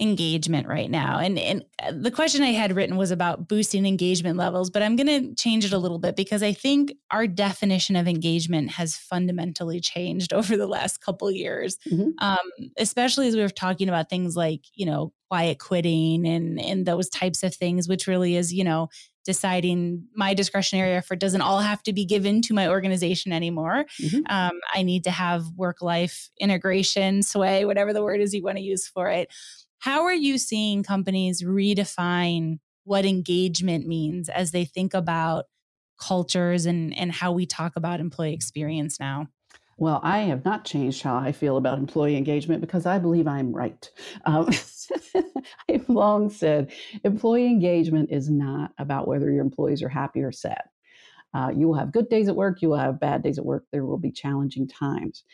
engagement 0.00 0.66
right 0.66 0.90
now. 0.90 1.18
And 1.18 1.38
and 1.38 1.64
uh, 1.80 1.92
the 1.94 2.10
question 2.10 2.42
I 2.42 2.50
had 2.50 2.74
written 2.74 2.96
was 2.96 3.10
about 3.10 3.46
boosting 3.46 3.86
engagement 3.86 4.36
levels, 4.36 4.70
but 4.70 4.82
I'm 4.82 4.96
going 4.96 5.06
to 5.06 5.34
change 5.36 5.64
it 5.64 5.72
a 5.72 5.78
little 5.78 6.00
bit 6.00 6.16
because 6.16 6.42
I 6.42 6.52
think 6.52 6.94
our 7.12 7.26
definition 7.26 7.94
of 7.94 8.08
engagement 8.08 8.72
has 8.72 8.96
fundamentally 8.96 9.80
changed 9.80 10.32
over 10.32 10.56
the 10.56 10.66
last 10.66 11.00
couple 11.00 11.30
years. 11.30 11.78
Mm-hmm. 11.90 12.10
Um, 12.18 12.72
especially 12.76 13.28
as 13.28 13.36
we 13.36 13.42
were 13.42 13.48
talking 13.48 13.88
about 13.88 14.10
things 14.10 14.36
like, 14.36 14.62
you 14.74 14.86
know, 14.86 15.12
quiet 15.30 15.58
quitting 15.58 16.26
and 16.26 16.60
and 16.60 16.86
those 16.86 17.08
types 17.08 17.42
of 17.42 17.54
things 17.54 17.88
which 17.88 18.06
really 18.06 18.36
is, 18.36 18.52
you 18.52 18.64
know, 18.64 18.88
deciding 19.24 20.06
my 20.14 20.34
discretionary 20.34 20.92
effort 20.92 21.18
doesn't 21.18 21.40
all 21.40 21.60
have 21.60 21.82
to 21.82 21.92
be 21.92 22.04
given 22.04 22.42
to 22.42 22.52
my 22.52 22.68
organization 22.68 23.32
anymore. 23.32 23.86
Mm-hmm. 24.02 24.20
Um, 24.28 24.60
I 24.72 24.82
need 24.82 25.04
to 25.04 25.10
have 25.10 25.44
work 25.56 25.80
life 25.80 26.30
integration, 26.38 27.22
sway, 27.22 27.64
whatever 27.64 27.92
the 27.92 28.02
word 28.02 28.20
is 28.20 28.34
you 28.34 28.42
want 28.42 28.58
to 28.58 28.62
use 28.62 28.86
for 28.86 29.08
it. 29.08 29.32
How 29.84 30.04
are 30.04 30.14
you 30.14 30.38
seeing 30.38 30.82
companies 30.82 31.42
redefine 31.42 32.58
what 32.84 33.04
engagement 33.04 33.86
means 33.86 34.30
as 34.30 34.50
they 34.50 34.64
think 34.64 34.94
about 34.94 35.44
cultures 36.00 36.64
and, 36.64 36.96
and 36.96 37.12
how 37.12 37.32
we 37.32 37.44
talk 37.44 37.76
about 37.76 38.00
employee 38.00 38.32
experience 38.32 38.98
now? 38.98 39.28
Well, 39.76 40.00
I 40.02 40.20
have 40.20 40.42
not 40.42 40.64
changed 40.64 41.02
how 41.02 41.16
I 41.16 41.32
feel 41.32 41.58
about 41.58 41.76
employee 41.76 42.16
engagement 42.16 42.62
because 42.62 42.86
I 42.86 42.98
believe 42.98 43.28
I'm 43.28 43.52
right. 43.52 43.86
Um, 44.24 44.48
I've 45.68 45.86
long 45.90 46.30
said 46.30 46.72
employee 47.04 47.44
engagement 47.44 48.10
is 48.10 48.30
not 48.30 48.72
about 48.78 49.06
whether 49.06 49.30
your 49.30 49.42
employees 49.42 49.82
are 49.82 49.90
happy 49.90 50.22
or 50.22 50.32
sad. 50.32 50.62
Uh, 51.34 51.52
you 51.54 51.68
will 51.68 51.74
have 51.74 51.92
good 51.92 52.08
days 52.08 52.28
at 52.28 52.36
work, 52.36 52.62
you 52.62 52.70
will 52.70 52.78
have 52.78 53.00
bad 53.00 53.22
days 53.22 53.36
at 53.36 53.44
work, 53.44 53.66
there 53.70 53.84
will 53.84 53.98
be 53.98 54.10
challenging 54.10 54.66
times. 54.66 55.24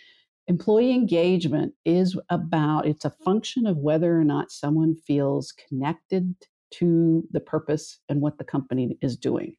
Employee 0.49 0.93
engagement 0.93 1.75
is 1.85 2.19
about, 2.29 2.87
it's 2.87 3.05
a 3.05 3.11
function 3.11 3.67
of 3.67 3.79
whether 3.79 4.19
or 4.19 4.25
not 4.25 4.51
someone 4.51 4.97
feels 4.97 5.53
connected 5.69 6.35
to 6.73 7.25
the 7.33 7.41
purpose 7.41 7.99
and 8.09 8.21
what 8.21 8.39
the 8.39 8.45
company 8.45 8.99
is 9.01 9.17
doing 9.17 9.57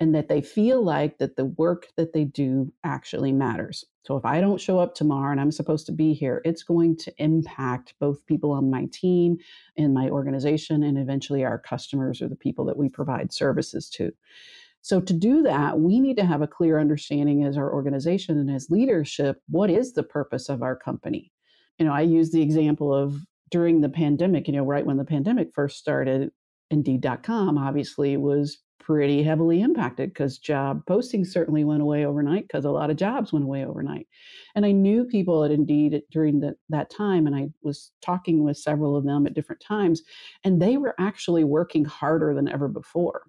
and 0.00 0.14
that 0.14 0.28
they 0.28 0.40
feel 0.40 0.82
like 0.82 1.18
that 1.18 1.36
the 1.36 1.46
work 1.46 1.88
that 1.96 2.12
they 2.12 2.24
do 2.24 2.72
actually 2.84 3.32
matters. 3.32 3.84
So 4.04 4.16
if 4.16 4.24
I 4.24 4.40
don't 4.40 4.60
show 4.60 4.78
up 4.78 4.94
tomorrow 4.94 5.32
and 5.32 5.40
I'm 5.40 5.50
supposed 5.50 5.86
to 5.86 5.92
be 5.92 6.14
here, 6.14 6.40
it's 6.44 6.62
going 6.62 6.96
to 6.98 7.12
impact 7.18 7.94
both 7.98 8.24
people 8.26 8.52
on 8.52 8.70
my 8.70 8.86
team 8.92 9.38
and 9.76 9.92
my 9.92 10.08
organization 10.08 10.84
and 10.84 10.98
eventually 10.98 11.44
our 11.44 11.58
customers 11.58 12.22
or 12.22 12.28
the 12.28 12.36
people 12.36 12.64
that 12.66 12.76
we 12.76 12.88
provide 12.88 13.32
services 13.32 13.90
to. 13.90 14.12
So 14.88 15.02
to 15.02 15.12
do 15.12 15.42
that, 15.42 15.80
we 15.80 16.00
need 16.00 16.16
to 16.16 16.24
have 16.24 16.40
a 16.40 16.46
clear 16.46 16.78
understanding 16.78 17.44
as 17.44 17.58
our 17.58 17.70
organization 17.70 18.38
and 18.38 18.50
as 18.50 18.70
leadership, 18.70 19.36
what 19.50 19.68
is 19.68 19.92
the 19.92 20.02
purpose 20.02 20.48
of 20.48 20.62
our 20.62 20.74
company? 20.74 21.30
You 21.78 21.84
know, 21.84 21.92
I 21.92 22.00
use 22.00 22.30
the 22.30 22.40
example 22.40 22.94
of 22.94 23.14
during 23.50 23.82
the 23.82 23.90
pandemic, 23.90 24.46
you 24.48 24.54
know, 24.54 24.64
right 24.64 24.86
when 24.86 24.96
the 24.96 25.04
pandemic 25.04 25.50
first 25.54 25.76
started, 25.76 26.30
Indeed.com 26.70 27.58
obviously 27.58 28.16
was 28.16 28.62
pretty 28.80 29.22
heavily 29.22 29.60
impacted 29.60 30.08
because 30.08 30.38
job 30.38 30.80
postings 30.88 31.26
certainly 31.26 31.64
went 31.64 31.82
away 31.82 32.06
overnight 32.06 32.48
because 32.48 32.64
a 32.64 32.70
lot 32.70 32.88
of 32.88 32.96
jobs 32.96 33.30
went 33.30 33.44
away 33.44 33.66
overnight. 33.66 34.06
And 34.54 34.64
I 34.64 34.72
knew 34.72 35.04
people 35.04 35.44
at 35.44 35.50
Indeed 35.50 36.00
during 36.10 36.40
the, 36.40 36.54
that 36.70 36.88
time, 36.88 37.26
and 37.26 37.36
I 37.36 37.50
was 37.62 37.92
talking 38.00 38.42
with 38.42 38.56
several 38.56 38.96
of 38.96 39.04
them 39.04 39.26
at 39.26 39.34
different 39.34 39.60
times, 39.60 40.00
and 40.44 40.62
they 40.62 40.78
were 40.78 40.94
actually 40.98 41.44
working 41.44 41.84
harder 41.84 42.32
than 42.32 42.48
ever 42.48 42.68
before. 42.68 43.24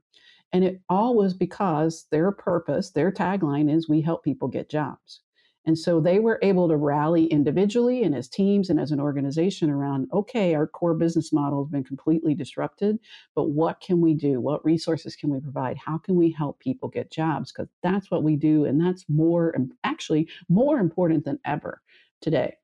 And 0.51 0.63
it 0.63 0.81
all 0.89 1.15
was 1.15 1.33
because 1.33 2.07
their 2.11 2.31
purpose, 2.31 2.91
their 2.91 3.11
tagline 3.11 3.73
is 3.73 3.87
we 3.87 4.01
help 4.01 4.23
people 4.23 4.47
get 4.47 4.69
jobs. 4.69 5.21
And 5.65 5.77
so 5.77 5.99
they 5.99 6.19
were 6.19 6.39
able 6.41 6.67
to 6.67 6.77
rally 6.77 7.25
individually 7.25 8.03
and 8.03 8.15
as 8.15 8.27
teams 8.27 8.71
and 8.71 8.79
as 8.79 8.91
an 8.91 8.99
organization 8.99 9.69
around 9.69 10.07
okay, 10.11 10.55
our 10.55 10.65
core 10.65 10.95
business 10.95 11.31
model 11.31 11.63
has 11.63 11.71
been 11.71 11.83
completely 11.83 12.33
disrupted, 12.33 12.97
but 13.35 13.49
what 13.49 13.79
can 13.79 14.01
we 14.01 14.15
do? 14.15 14.41
What 14.41 14.65
resources 14.65 15.15
can 15.15 15.29
we 15.29 15.39
provide? 15.39 15.77
How 15.77 15.99
can 15.99 16.15
we 16.15 16.31
help 16.31 16.59
people 16.59 16.89
get 16.89 17.11
jobs? 17.11 17.51
Because 17.51 17.69
that's 17.83 18.09
what 18.09 18.23
we 18.23 18.35
do. 18.35 18.65
And 18.65 18.81
that's 18.81 19.05
more, 19.09 19.53
actually, 19.83 20.27
more 20.47 20.79
important 20.79 21.25
than 21.25 21.39
ever 21.45 21.81
today. 22.21 22.55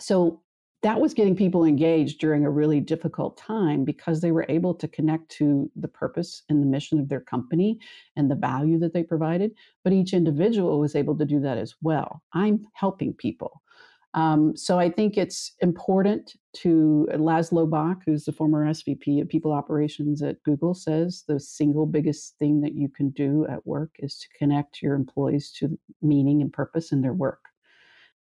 So 0.00 0.41
that 0.82 1.00
was 1.00 1.14
getting 1.14 1.36
people 1.36 1.64
engaged 1.64 2.18
during 2.18 2.44
a 2.44 2.50
really 2.50 2.80
difficult 2.80 3.36
time 3.36 3.84
because 3.84 4.20
they 4.20 4.32
were 4.32 4.46
able 4.48 4.74
to 4.74 4.88
connect 4.88 5.28
to 5.30 5.70
the 5.76 5.88
purpose 5.88 6.42
and 6.48 6.60
the 6.60 6.66
mission 6.66 6.98
of 6.98 7.08
their 7.08 7.20
company 7.20 7.78
and 8.16 8.30
the 8.30 8.34
value 8.34 8.78
that 8.80 8.92
they 8.92 9.04
provided. 9.04 9.52
But 9.84 9.92
each 9.92 10.12
individual 10.12 10.80
was 10.80 10.96
able 10.96 11.16
to 11.18 11.24
do 11.24 11.38
that 11.40 11.56
as 11.56 11.74
well. 11.82 12.22
I'm 12.32 12.66
helping 12.74 13.14
people. 13.14 13.62
Um, 14.14 14.54
so 14.56 14.78
I 14.78 14.90
think 14.90 15.16
it's 15.16 15.52
important 15.60 16.34
to 16.56 17.08
Laszlo 17.12 17.68
Bock, 17.68 18.02
who's 18.04 18.24
the 18.24 18.32
former 18.32 18.66
SVP 18.66 19.22
of 19.22 19.28
People 19.28 19.52
Operations 19.52 20.20
at 20.20 20.42
Google, 20.42 20.74
says 20.74 21.24
the 21.26 21.40
single 21.40 21.86
biggest 21.86 22.36
thing 22.38 22.60
that 22.60 22.74
you 22.74 22.88
can 22.90 23.10
do 23.10 23.46
at 23.48 23.66
work 23.66 23.90
is 24.00 24.18
to 24.18 24.26
connect 24.38 24.82
your 24.82 24.94
employees 24.94 25.50
to 25.52 25.78
meaning 26.02 26.42
and 26.42 26.52
purpose 26.52 26.92
in 26.92 27.00
their 27.00 27.14
work. 27.14 27.40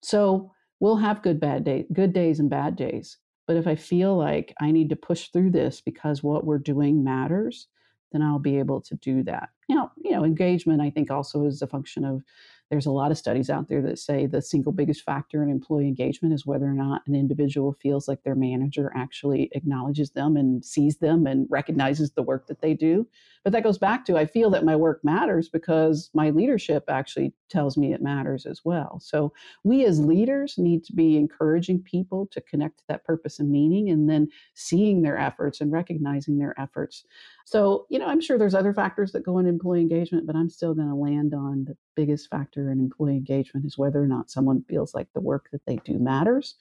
So 0.02 0.52
we'll 0.86 0.98
have 0.98 1.24
good 1.24 1.40
bad 1.40 1.64
days, 1.64 1.84
good 1.94 2.14
days 2.14 2.40
and 2.40 2.48
bad 2.48 2.76
days. 2.76 3.18
But 3.48 3.58
if 3.58 3.66
I 3.66 3.74
feel 3.74 4.16
like 4.16 4.54
I 4.62 4.70
need 4.70 4.90
to 4.90 4.96
push 4.96 5.30
through 5.30 5.50
this 5.50 5.82
because 5.82 6.22
what 6.22 6.46
we're 6.46 6.60
doing 6.60 7.04
matters, 7.04 7.68
then 8.12 8.22
I'll 8.22 8.38
be 8.38 8.60
able 8.60 8.82
to 8.82 8.96
do 8.98 9.24
that. 9.24 9.50
Now, 9.68 9.94
you 9.98 10.12
know, 10.12 10.24
engagement 10.24 10.82
I 10.82 10.92
think 10.92 11.10
also 11.10 11.48
is 11.48 11.64
a 11.64 11.68
function 11.68 12.06
of 12.06 12.22
there's 12.70 12.86
a 12.86 12.92
lot 12.92 13.10
of 13.10 13.18
studies 13.18 13.50
out 13.50 13.68
there 13.68 13.82
that 13.82 13.98
say 13.98 14.28
the 14.28 14.44
single 14.44 14.72
biggest 14.72 15.02
factor 15.02 15.42
in 15.42 15.50
employee 15.50 15.88
engagement 15.88 16.36
is 16.36 16.46
whether 16.46 16.66
or 16.66 16.74
not 16.74 17.02
an 17.08 17.16
individual 17.16 17.74
feels 17.74 18.08
like 18.08 18.22
their 18.22 18.36
manager 18.36 18.92
actually 18.96 19.50
acknowledges 19.54 20.12
them 20.12 20.38
and 20.38 20.64
sees 20.64 20.98
them 20.98 21.26
and 21.26 21.48
recognizes 21.50 22.12
the 22.12 22.22
work 22.22 22.46
that 22.46 22.62
they 22.62 22.76
do. 22.76 23.08
But 23.46 23.52
that 23.54 23.64
goes 23.64 23.78
back 23.78 24.06
to 24.06 24.18
I 24.18 24.26
feel 24.26 24.50
that 24.50 24.66
my 24.66 24.76
work 24.76 25.02
matters 25.04 25.50
because 25.50 26.10
my 26.16 26.32
leadership 26.32 26.84
actually 26.88 27.32
tells 27.48 27.78
me 27.78 27.94
it 27.94 28.02
matters 28.02 28.48
as 28.48 28.66
well. 28.66 29.00
So 29.00 29.32
we 29.64 29.86
as 29.86 30.00
leaders 30.00 30.58
need 30.58 30.84
to 30.86 30.94
be 30.94 31.16
encouraging 31.16 31.84
people 31.84 32.28
to 32.32 32.42
connect 32.42 32.80
to 32.80 32.84
that 32.88 33.06
purpose 33.06 33.40
and 33.40 33.52
meaning 33.52 33.92
and 33.92 34.10
then 34.10 34.30
seeing 34.56 35.04
their 35.04 35.16
efforts 35.16 35.62
and 35.62 35.72
recognizing 35.72 36.40
their 36.40 36.60
efforts. 36.60 37.04
So, 37.46 37.86
you 37.90 38.00
know, 38.00 38.08
I'm 38.08 38.20
sure 38.20 38.40
there's 38.40 38.56
other 38.56 38.74
factors 38.74 39.12
that 39.12 39.24
go 39.24 39.38
into 39.38 39.52
employee 39.52 39.82
engagement, 39.82 40.26
but 40.26 40.36
I'm 40.36 40.50
still 40.50 40.74
going 40.74 40.90
to 40.90 40.96
land 40.96 41.36
on 41.36 41.66
the 41.66 41.78
biggest 41.94 42.32
factor 42.32 42.72
in 42.72 42.80
employee 42.80 43.16
engagement 43.16 43.68
is 43.68 43.78
whether 43.78 44.02
or 44.02 44.08
not 44.08 44.32
someone 44.32 44.66
feels 44.68 44.96
like 44.96 45.08
the 45.14 45.22
work 45.22 45.50
that 45.52 45.66
they 45.68 45.76
do 45.86 46.00
matters 46.00 46.56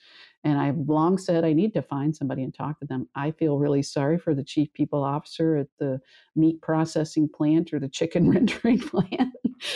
and 0.44 0.58
I've 0.58 0.76
long 0.76 1.16
said 1.16 1.44
I 1.44 1.54
need 1.54 1.72
to 1.74 1.82
find 1.82 2.14
somebody 2.14 2.42
and 2.42 2.54
talk 2.54 2.78
to 2.80 2.86
them. 2.86 3.08
I 3.16 3.30
feel 3.30 3.58
really 3.58 3.82
sorry 3.82 4.18
for 4.18 4.34
the 4.34 4.44
chief 4.44 4.72
people 4.74 5.02
officer 5.02 5.56
at 5.56 5.68
the 5.78 6.00
meat 6.36 6.60
processing 6.60 7.28
plant 7.28 7.72
or 7.72 7.80
the 7.80 7.88
chicken 7.88 8.30
rendering 8.30 8.78
plant 8.78 9.32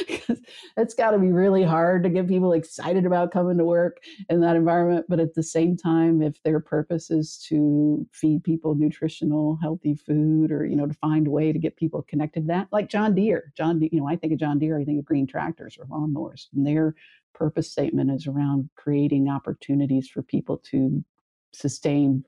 because 0.07 0.40
it's 0.76 0.94
got 0.94 1.12
to 1.12 1.18
be 1.18 1.33
really 1.33 1.62
hard 1.62 2.02
to 2.02 2.11
get 2.11 2.28
people 2.28 2.52
excited 2.52 3.07
about 3.07 3.33
coming 3.33 3.57
to 3.59 3.64
work 3.64 3.98
in 4.28 4.40
that 4.40 4.57
environment. 4.57 5.07
But 5.09 5.20
at 5.20 5.35
the 5.35 5.42
same 5.42 5.76
time, 5.76 6.20
if 6.20 6.42
their 6.42 6.61
purpose 6.61 7.11
is 7.11 7.38
to 7.48 8.07
feed 8.12 8.44
people 8.44 8.74
nutritional, 8.74 9.59
healthy 9.62 9.94
food 9.94 10.52
or, 10.52 10.66
you 10.66 10.76
know, 10.76 10.87
to 10.87 10.94
find 10.94 11.26
a 11.26 11.31
way 11.31 11.52
to 11.52 11.59
get 11.59 11.76
people 11.76 12.02
connected 12.02 12.42
to 12.42 12.46
that, 12.48 12.68
like 12.72 12.90
John 12.90 13.14
Deere, 13.14 13.52
John, 13.57 13.81
you 13.81 14.00
know, 14.00 14.09
I 14.09 14.16
think 14.16 14.35
of 14.35 14.38
John 14.38 14.59
Deere, 14.59 14.78
I 14.78 14.85
think 14.85 14.98
of 14.98 15.04
green 15.04 15.26
tractors 15.26 15.78
or 15.78 15.87
lawnmowers 15.87 16.46
and 16.54 16.66
they're 16.66 16.94
purpose 17.34 17.70
statement 17.70 18.10
is 18.10 18.26
around 18.26 18.68
creating 18.76 19.28
opportunities 19.28 20.08
for 20.08 20.22
people 20.22 20.58
to 20.70 21.04
sustain 21.52 22.24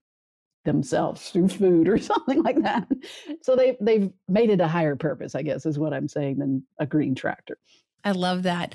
themselves 0.65 1.31
through 1.31 1.49
food 1.49 1.89
or 1.89 1.99
something 1.99 2.43
like 2.43 2.63
that. 2.63 2.89
So 3.43 3.57
they 3.57 3.77
they've 3.81 4.11
made 4.29 4.51
it 4.51 4.61
a 4.61 4.69
higher 4.69 4.97
purpose, 4.97 5.35
I 5.35 5.43
guess, 5.43 5.67
is 5.67 5.79
what 5.79 5.95
I'm 5.95 6.09
saying, 6.09 6.39
than 6.39 6.65
a 6.79 6.87
green 6.87 7.15
tractor. 7.15 7.59
I 8.03 8.13
love 8.13 8.45
that. 8.45 8.75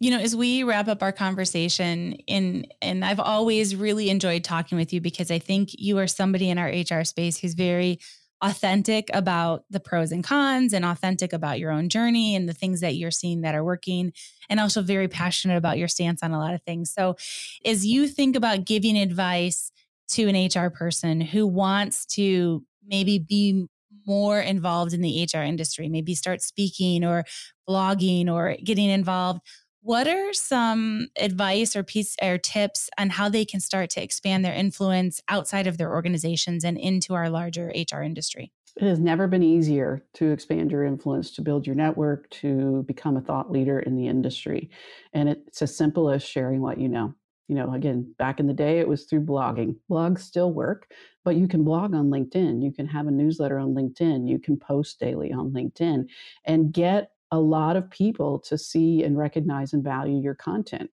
You 0.00 0.10
know, 0.10 0.18
as 0.18 0.34
we 0.34 0.64
wrap 0.64 0.88
up 0.88 1.02
our 1.02 1.12
conversation 1.12 2.14
in 2.26 2.66
and 2.82 3.04
I've 3.04 3.20
always 3.20 3.76
really 3.76 4.10
enjoyed 4.10 4.42
talking 4.42 4.76
with 4.76 4.92
you 4.92 5.00
because 5.00 5.30
I 5.30 5.38
think 5.38 5.70
you 5.74 5.98
are 5.98 6.08
somebody 6.08 6.50
in 6.50 6.58
our 6.58 6.68
HR 6.68 7.04
space 7.04 7.38
who's 7.38 7.54
very 7.54 8.00
authentic 8.42 9.08
about 9.12 9.64
the 9.70 9.80
pros 9.80 10.12
and 10.12 10.22
cons 10.22 10.72
and 10.72 10.84
authentic 10.84 11.32
about 11.32 11.58
your 11.58 11.70
own 11.70 11.88
journey 11.88 12.36
and 12.36 12.48
the 12.48 12.52
things 12.52 12.80
that 12.80 12.96
you're 12.96 13.10
seeing 13.10 13.40
that 13.40 13.54
are 13.54 13.64
working 13.64 14.12
and 14.50 14.60
also 14.60 14.82
very 14.82 15.08
passionate 15.08 15.56
about 15.56 15.78
your 15.78 15.88
stance 15.88 16.22
on 16.22 16.32
a 16.32 16.38
lot 16.38 16.54
of 16.54 16.62
things. 16.62 16.92
So 16.92 17.16
as 17.64 17.86
you 17.86 18.06
think 18.08 18.36
about 18.36 18.64
giving 18.64 18.98
advice 18.98 19.72
to 20.08 20.28
an 20.28 20.36
HR 20.36 20.68
person 20.68 21.20
who 21.20 21.46
wants 21.46 22.04
to 22.06 22.64
maybe 22.86 23.18
be 23.18 23.66
more 24.06 24.38
involved 24.38 24.92
in 24.92 25.00
the 25.00 25.26
HR 25.32 25.38
industry, 25.38 25.88
maybe 25.88 26.14
start 26.14 26.42
speaking 26.42 27.04
or 27.04 27.24
blogging 27.68 28.30
or 28.30 28.56
getting 28.62 28.90
involved, 28.90 29.40
what 29.84 30.08
are 30.08 30.32
some 30.32 31.08
advice 31.20 31.76
or 31.76 31.82
piece 31.82 32.16
or 32.22 32.38
tips 32.38 32.88
on 32.96 33.10
how 33.10 33.28
they 33.28 33.44
can 33.44 33.60
start 33.60 33.90
to 33.90 34.02
expand 34.02 34.42
their 34.42 34.54
influence 34.54 35.20
outside 35.28 35.66
of 35.66 35.76
their 35.76 35.92
organizations 35.92 36.64
and 36.64 36.78
into 36.78 37.12
our 37.12 37.28
larger 37.28 37.70
HR 37.76 38.00
industry? 38.00 38.50
It 38.76 38.84
has 38.84 38.98
never 38.98 39.28
been 39.28 39.42
easier 39.42 40.02
to 40.14 40.30
expand 40.32 40.70
your 40.70 40.84
influence, 40.84 41.32
to 41.32 41.42
build 41.42 41.66
your 41.66 41.76
network, 41.76 42.30
to 42.30 42.82
become 42.88 43.18
a 43.18 43.20
thought 43.20 43.52
leader 43.52 43.78
in 43.78 43.94
the 43.94 44.08
industry. 44.08 44.70
And 45.12 45.28
it's 45.28 45.60
as 45.60 45.76
simple 45.76 46.08
as 46.08 46.24
sharing 46.24 46.62
what 46.62 46.80
you 46.80 46.88
know. 46.88 47.14
You 47.48 47.56
know, 47.56 47.74
again, 47.74 48.14
back 48.18 48.40
in 48.40 48.46
the 48.46 48.54
day, 48.54 48.78
it 48.78 48.88
was 48.88 49.04
through 49.04 49.26
blogging. 49.26 49.76
Blogs 49.90 50.20
still 50.20 50.50
work, 50.50 50.90
but 51.24 51.36
you 51.36 51.46
can 51.46 51.62
blog 51.62 51.94
on 51.94 52.08
LinkedIn. 52.08 52.62
You 52.62 52.72
can 52.72 52.86
have 52.86 53.06
a 53.06 53.10
newsletter 53.10 53.58
on 53.58 53.74
LinkedIn. 53.74 54.26
You 54.26 54.38
can 54.38 54.56
post 54.56 54.98
daily 54.98 55.30
on 55.30 55.50
LinkedIn 55.50 56.06
and 56.46 56.72
get 56.72 57.10
a 57.34 57.40
lot 57.40 57.74
of 57.74 57.90
people 57.90 58.38
to 58.38 58.56
see 58.56 59.02
and 59.02 59.18
recognize 59.18 59.72
and 59.72 59.82
value 59.82 60.20
your 60.20 60.36
content. 60.36 60.88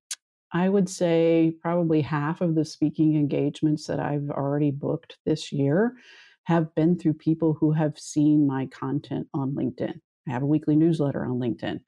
I 0.51 0.69
would 0.69 0.89
say 0.89 1.53
probably 1.61 2.01
half 2.01 2.41
of 2.41 2.55
the 2.55 2.65
speaking 2.65 3.15
engagements 3.15 3.85
that 3.85 3.99
I've 3.99 4.27
already 4.31 4.71
booked 4.71 5.19
this 5.23 5.51
year 5.51 5.93
have 6.45 6.73
been 6.73 6.97
through 6.97 7.13
people 7.13 7.53
who 7.53 7.71
have 7.73 7.99
seen 7.99 8.47
my 8.47 8.65
content 8.65 9.27
on 9.35 9.51
LinkedIn. 9.51 9.93
I 10.27 10.31
have 10.31 10.41
a 10.41 10.47
weekly 10.47 10.75
newsletter 10.75 11.23
on 11.23 11.39
LinkedIn. 11.39 11.79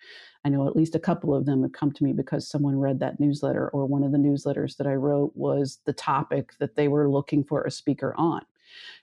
I 0.45 0.49
know 0.49 0.67
at 0.67 0.75
least 0.75 0.93
a 0.93 0.99
couple 0.99 1.33
of 1.33 1.47
them 1.47 1.63
have 1.63 1.71
come 1.71 1.91
to 1.91 2.03
me 2.03 2.13
because 2.13 2.47
someone 2.47 2.77
read 2.77 2.99
that 2.99 3.19
newsletter, 3.19 3.69
or 3.69 3.87
one 3.87 4.03
of 4.03 4.11
the 4.11 4.19
newsletters 4.19 4.77
that 4.77 4.85
I 4.85 4.93
wrote 4.93 5.31
was 5.33 5.79
the 5.85 5.93
topic 5.93 6.51
that 6.59 6.75
they 6.75 6.87
were 6.87 7.09
looking 7.09 7.43
for 7.43 7.63
a 7.63 7.71
speaker 7.71 8.13
on. 8.19 8.45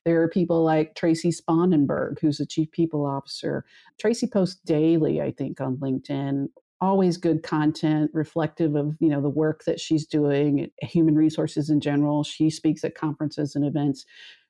There 0.05 0.23
are 0.23 0.29
people 0.29 0.65
like 0.65 0.95
Tracie 0.95 1.33
Sponenberg, 1.33 2.19
who's 2.21 2.41
a 2.41 2.47
chief 2.47 2.71
people 2.73 3.05
officer. 3.05 3.65
Tracy 3.99 4.27
posts 4.27 4.61
daily, 4.65 5.21
I 5.21 5.33
think, 5.33 5.61
on 5.61 5.77
LinkedIn. 5.77 6.49
Always 6.81 7.17
good 7.19 7.43
content, 7.43 8.11
reflective 8.15 8.75
of 8.75 8.97
you 9.01 9.09
know 9.09 9.21
the 9.21 9.29
work 9.29 9.65
that 9.65 9.79
she's 9.79 10.07
doing, 10.07 10.71
human 10.81 11.15
resources 11.15 11.69
in 11.69 11.81
general. 11.81 12.25
She 12.25 12.49
speaks 12.49 12.85
at 12.85 12.95
conferences 12.95 13.55
and 13.55 13.65
events. 13.65 14.07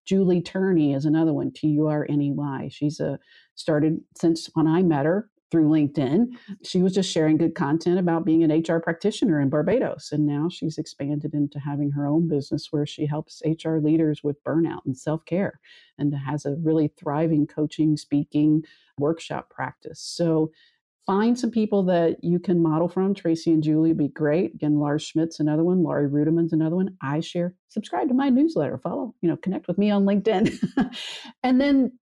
Julie 0.07 0.41
Turney 0.43 0.95
is 0.95 1.05
another 1.05 1.33
one, 1.33 1.53
T 1.53 1.69
U 1.69 1.89
R 1.89 2.07
N 2.09 2.21
E 2.23 2.33
Y. 2.33 2.69
She's 2.71 3.01
a 3.01 3.19
started 3.57 4.01
since 4.17 4.49
when 4.55 4.67
I 4.67 4.83
met 4.83 5.07
her 5.07 5.29
through 5.51 5.69
LinkedIn. 5.69 6.27
She 6.65 6.83
was 6.83 6.95
just 6.95 7.11
sharing 7.11 7.37
good 7.37 7.55
content 7.55 7.99
about 7.99 8.25
being 8.25 8.43
an 8.43 8.51
HR 8.51 8.79
practitioner 8.79 9.41
in 9.41 9.49
Barbados. 9.49 10.11
And 10.13 10.27
now 10.27 10.49
she's 10.49 10.79
expanded 10.79 11.35
into 11.35 11.59
having 11.59 11.91
her 11.93 12.07
own 12.07 12.29
business 12.29 12.69
where 12.71 12.87
she 12.87 13.07
helps 13.07 13.43
HR 13.45 13.77
leaders 13.77 14.23
with 14.23 14.43
burnout 14.45 14.81
and 14.87 14.97
self 14.97 15.25
care 15.25 15.61
and 15.99 16.15
has 16.15 16.47
a 16.47 16.57
really 16.63 16.93
thriving 16.99 17.47
coaching, 17.47 17.97
speaking, 17.97 18.63
workshop 18.99 19.51
practice. 19.51 20.01
So 20.01 20.51
find 21.07 21.39
some 21.39 21.51
people 21.51 21.83
that 21.85 22.23
you 22.23 22.39
can 22.39 22.63
model 22.63 22.89
from. 22.89 23.15
Tracie 23.15 23.53
and 23.53 23.63
Julie 23.63 23.91
would 23.91 23.99
be 23.99 24.09
great. 24.09 24.55
Again, 24.55 24.79
Lars 24.79 25.03
Schmidt's 25.03 25.41
another 25.41 25.65
one. 25.65 25.83
Laurie 25.83 26.09
Ruettimann's 26.09 26.53
another 26.53 26.77
one. 26.77 26.97
I 27.03 27.21
share. 27.21 27.55
Subscribe 27.69 28.09
to 28.09 28.15
my 28.15 28.29
newsletter. 28.29 28.79
Follow, 28.79 29.15
you 29.21 29.29
know, 29.29 29.37
connect 29.37 29.67
with 29.67 29.79
me 29.79 29.91
on 29.91 30.05
LinkedIn. 30.05 30.57
and 31.43 31.61
then 31.61 31.99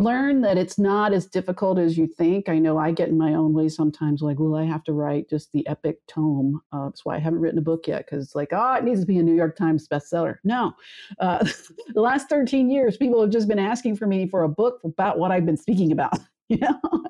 learn 0.00 0.40
that 0.40 0.56
it's 0.56 0.78
not 0.78 1.12
as 1.12 1.26
difficult 1.26 1.78
as 1.78 1.98
you 1.98 2.06
think. 2.06 2.48
I 2.48 2.58
know 2.58 2.78
I 2.78 2.90
get 2.90 3.10
in 3.10 3.18
my 3.18 3.34
own 3.34 3.52
way 3.52 3.68
sometimes, 3.68 4.22
like, 4.22 4.38
well, 4.38 4.56
I 4.56 4.64
have 4.64 4.82
to 4.84 4.92
write 4.92 5.28
just 5.28 5.52
the 5.52 5.66
epic 5.66 5.98
tome. 6.08 6.60
Uh, 6.72 6.86
that's 6.86 7.04
why 7.04 7.16
I 7.16 7.18
haven't 7.18 7.40
written 7.40 7.58
a 7.58 7.62
book 7.62 7.86
yet, 7.86 8.06
because 8.06 8.24
it's 8.24 8.34
like, 8.34 8.48
oh, 8.52 8.74
it 8.74 8.84
needs 8.84 9.00
to 9.00 9.06
be 9.06 9.18
a 9.18 9.22
New 9.22 9.34
York 9.34 9.56
Times 9.56 9.86
bestseller. 9.86 10.38
No. 10.42 10.72
Uh, 11.18 11.46
the 11.94 12.00
last 12.00 12.28
13 12.28 12.70
years, 12.70 12.96
people 12.96 13.20
have 13.20 13.30
just 13.30 13.48
been 13.48 13.58
asking 13.58 13.96
for 13.96 14.06
me 14.06 14.26
for 14.26 14.42
a 14.42 14.48
book 14.48 14.80
about 14.84 15.18
what 15.18 15.30
I've 15.30 15.46
been 15.46 15.56
speaking 15.56 15.92
about. 15.92 16.18
You 16.50 16.58
know, 16.58 17.04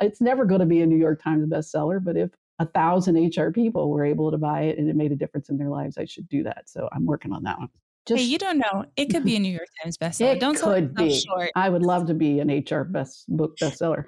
it's 0.00 0.20
never 0.20 0.44
going 0.44 0.60
to 0.60 0.64
be 0.64 0.80
a 0.80 0.86
New 0.86 0.96
York 0.96 1.20
Times 1.20 1.44
bestseller, 1.48 1.98
but 2.00 2.16
if 2.16 2.30
a 2.60 2.66
thousand 2.66 3.16
HR 3.16 3.50
people 3.50 3.90
were 3.90 4.04
able 4.04 4.30
to 4.30 4.38
buy 4.38 4.60
it 4.60 4.78
and 4.78 4.88
it 4.88 4.94
made 4.94 5.10
a 5.10 5.16
difference 5.16 5.48
in 5.48 5.58
their 5.58 5.70
lives, 5.70 5.98
I 5.98 6.04
should 6.04 6.28
do 6.28 6.44
that. 6.44 6.68
So 6.68 6.88
I'm 6.92 7.04
working 7.04 7.32
on 7.32 7.42
that 7.42 7.58
one. 7.58 7.68
Just, 8.06 8.20
hey, 8.20 8.26
you 8.26 8.38
don't 8.38 8.58
know. 8.58 8.84
It 8.96 9.06
could 9.06 9.24
be 9.24 9.34
a 9.34 9.40
New 9.40 9.52
York 9.52 9.68
Times 9.82 9.98
bestseller. 10.02 10.36
It 10.36 10.40
don't 10.40 10.58
could 10.58 10.94
be. 10.94 11.18
Short. 11.18 11.50
I 11.56 11.68
would 11.68 11.82
love 11.82 12.06
to 12.06 12.14
be 12.14 12.38
an 12.38 12.48
HR 12.48 12.84
best 12.84 13.24
book 13.28 13.56
bestseller. 13.58 14.04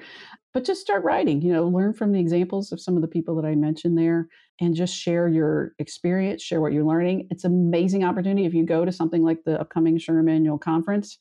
But 0.54 0.64
just 0.64 0.80
start 0.80 1.04
writing, 1.04 1.42
you 1.42 1.52
know, 1.52 1.66
learn 1.68 1.94
from 1.94 2.12
the 2.12 2.20
examples 2.20 2.72
of 2.72 2.80
some 2.80 2.96
of 2.96 3.02
the 3.02 3.08
people 3.08 3.36
that 3.36 3.44
I 3.44 3.54
mentioned 3.54 3.98
there 3.98 4.28
and 4.60 4.74
just 4.74 4.94
share 4.94 5.28
your 5.28 5.74
experience, 5.78 6.42
share 6.42 6.60
what 6.60 6.72
you're 6.72 6.84
learning. 6.84 7.28
It's 7.30 7.44
an 7.44 7.52
amazing 7.52 8.02
opportunity 8.02 8.46
if 8.46 8.54
you 8.54 8.64
go 8.64 8.84
to 8.84 8.92
something 8.92 9.22
like 9.22 9.44
the 9.44 9.60
upcoming 9.60 9.98
SHRM 9.98 10.30
annual 10.30 10.58
conference. 10.58 11.18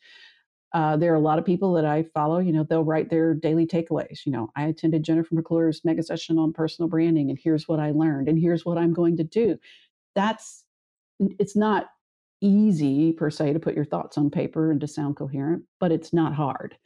Uh, 0.73 0.97
there 0.97 1.13
are 1.13 1.17
a 1.17 1.21
lot 1.21 1.39
of 1.39 1.45
people 1.45 1.73
that 1.73 1.85
I 1.85 2.03
follow, 2.13 2.39
you 2.39 2.51
know, 2.51 2.63
they'll 2.63 2.83
write 2.83 3.09
their 3.09 3.33
daily 3.33 3.65
takeaways. 3.65 4.25
You 4.25 4.31
know, 4.31 4.49
I 4.55 4.65
attended 4.65 5.03
Jennifer 5.03 5.33
McClure's 5.33 5.83
mega 5.85 6.03
session 6.03 6.37
on 6.37 6.51
personal 6.51 6.89
branding, 6.89 7.29
and 7.29 7.39
here's 7.41 7.67
what 7.67 7.79
I 7.79 7.91
learned, 7.91 8.27
and 8.27 8.39
here's 8.39 8.65
what 8.65 8.77
I'm 8.77 8.93
going 8.93 9.17
to 9.17 9.23
do. 9.23 9.57
That's, 10.13 10.65
it's 11.19 11.55
not 11.55 11.87
easy 12.41 13.13
per 13.13 13.29
se 13.29 13.53
to 13.53 13.59
put 13.59 13.75
your 13.75 13.85
thoughts 13.85 14.17
on 14.17 14.29
paper 14.29 14.71
and 14.71 14.81
to 14.81 14.87
sound 14.87 15.15
coherent, 15.15 15.63
but 15.79 15.91
it's 15.91 16.13
not 16.13 16.33
hard. 16.33 16.77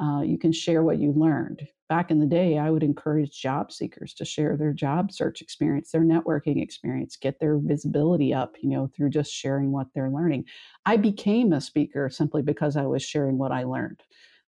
Uh, 0.00 0.22
you 0.22 0.38
can 0.38 0.52
share 0.52 0.82
what 0.82 0.98
you 0.98 1.12
learned. 1.12 1.66
Back 1.88 2.10
in 2.10 2.20
the 2.20 2.26
day, 2.26 2.56
I 2.56 2.70
would 2.70 2.82
encourage 2.84 3.32
job 3.32 3.72
seekers 3.72 4.14
to 4.14 4.24
share 4.24 4.56
their 4.56 4.72
job 4.72 5.12
search 5.12 5.42
experience, 5.42 5.90
their 5.90 6.04
networking 6.04 6.62
experience, 6.62 7.16
get 7.16 7.40
their 7.40 7.58
visibility 7.58 8.32
up, 8.32 8.54
you 8.62 8.70
know, 8.70 8.88
through 8.96 9.10
just 9.10 9.32
sharing 9.32 9.72
what 9.72 9.88
they're 9.94 10.10
learning. 10.10 10.44
I 10.86 10.96
became 10.96 11.52
a 11.52 11.60
speaker 11.60 12.08
simply 12.08 12.42
because 12.42 12.76
I 12.76 12.86
was 12.86 13.02
sharing 13.02 13.38
what 13.38 13.52
I 13.52 13.64
learned. 13.64 14.00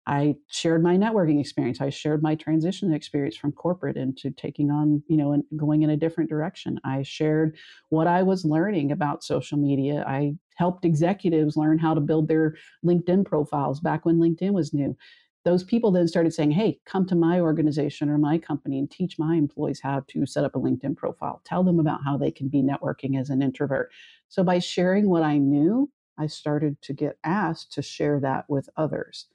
I 0.10 0.38
shared 0.48 0.82
my 0.82 0.98
networking 0.98 1.40
experience. 1.40 1.82
I 1.82 1.92
shared 1.92 2.24
my 2.24 2.34
transition 2.34 2.92
experience 2.94 3.38
from 3.38 3.52
corporate 3.52 3.96
into 3.96 4.32
taking 4.32 4.72
on, 4.72 5.04
you 5.08 5.16
know, 5.16 5.34
and 5.34 5.44
going 5.56 5.84
in 5.84 5.92
a 5.92 5.98
different 5.98 6.32
direction. 6.32 6.80
I 6.84 7.04
shared 7.04 7.56
what 7.90 8.08
I 8.08 8.24
was 8.24 8.44
learning 8.44 8.92
about 8.92 9.24
social 9.24 9.60
media. 9.60 10.04
I 10.08 10.34
helped 10.56 10.84
executives 10.84 11.56
learn 11.56 11.78
how 11.78 11.94
to 11.94 12.02
build 12.02 12.28
their 12.28 12.56
LinkedIn 12.84 13.24
profiles 13.24 13.80
back 13.82 14.04
when 14.04 14.18
LinkedIn 14.18 14.52
was 14.52 14.74
new. 14.74 14.98
Those 15.46 15.64
people 15.64 15.92
then 15.92 16.08
started 16.08 16.34
saying, 16.34 16.52
hey, 16.52 16.80
come 16.86 17.06
to 17.06 17.16
my 17.16 17.40
organization 17.40 18.10
or 18.10 18.18
my 18.18 18.40
company 18.40 18.80
and 18.80 18.90
teach 18.90 19.20
my 19.20 19.36
employees 19.36 19.80
how 19.80 20.04
to 20.08 20.26
set 20.26 20.44
up 20.44 20.56
a 20.56 20.60
LinkedIn 20.60 20.98
profile. 20.98 21.40
Tell 21.46 21.64
them 21.64 21.80
about 21.80 22.04
how 22.04 22.18
they 22.18 22.32
can 22.32 22.48
be 22.48 22.64
networking 22.64 23.20
as 23.20 23.30
an 23.30 23.44
introvert. 23.44 23.92
So 24.28 24.44
by 24.44 24.58
sharing 24.58 25.08
what 25.08 25.22
I 25.22 25.38
knew, 25.38 25.92
I 26.18 26.26
started 26.26 26.82
to 26.82 26.94
get 26.94 27.20
asked 27.24 27.72
to 27.74 27.84
share 27.84 28.20
that 28.22 28.50
with 28.50 28.70
others. 28.76 29.28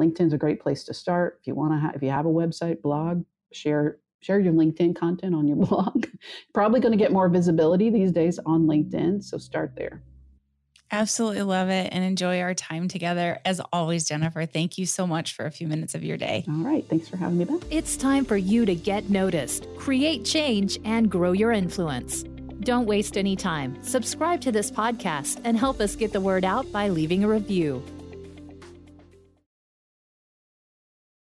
LinkedIn's 0.00 0.32
a 0.32 0.38
great 0.38 0.60
place 0.60 0.84
to 0.84 0.94
start. 0.94 1.38
If 1.40 1.46
you 1.46 1.54
want 1.54 1.72
to, 1.72 1.78
ha- 1.78 1.92
if 1.94 2.02
you 2.02 2.10
have 2.10 2.26
a 2.26 2.30
website, 2.30 2.82
blog, 2.82 3.24
share 3.52 3.98
share 4.20 4.38
your 4.38 4.52
LinkedIn 4.52 4.94
content 4.96 5.34
on 5.34 5.46
your 5.46 5.56
blog. 5.66 6.06
Probably 6.54 6.80
going 6.80 6.92
to 6.92 6.98
get 6.98 7.12
more 7.12 7.28
visibility 7.28 7.90
these 7.90 8.12
days 8.12 8.38
on 8.46 8.66
LinkedIn, 8.66 9.22
so 9.22 9.36
start 9.38 9.74
there. 9.76 10.02
Absolutely 10.92 11.40
love 11.42 11.70
it 11.70 11.88
and 11.90 12.04
enjoy 12.04 12.40
our 12.40 12.52
time 12.52 12.86
together. 12.86 13.40
As 13.46 13.62
always, 13.72 14.06
Jennifer, 14.06 14.44
thank 14.44 14.76
you 14.76 14.84
so 14.84 15.06
much 15.06 15.34
for 15.34 15.46
a 15.46 15.50
few 15.50 15.66
minutes 15.66 15.94
of 15.94 16.04
your 16.04 16.18
day. 16.18 16.44
All 16.46 16.56
right. 16.56 16.86
Thanks 16.86 17.08
for 17.08 17.16
having 17.16 17.38
me 17.38 17.46
back. 17.46 17.62
It's 17.70 17.96
time 17.96 18.26
for 18.26 18.36
you 18.36 18.66
to 18.66 18.74
get 18.74 19.08
noticed, 19.08 19.66
create 19.78 20.26
change, 20.26 20.78
and 20.84 21.10
grow 21.10 21.32
your 21.32 21.50
influence. 21.50 22.24
Don't 22.60 22.84
waste 22.84 23.16
any 23.16 23.36
time. 23.36 23.82
Subscribe 23.82 24.42
to 24.42 24.52
this 24.52 24.70
podcast 24.70 25.40
and 25.44 25.56
help 25.56 25.80
us 25.80 25.96
get 25.96 26.12
the 26.12 26.20
word 26.20 26.44
out 26.44 26.70
by 26.70 26.90
leaving 26.90 27.24
a 27.24 27.28
review. 27.28 27.82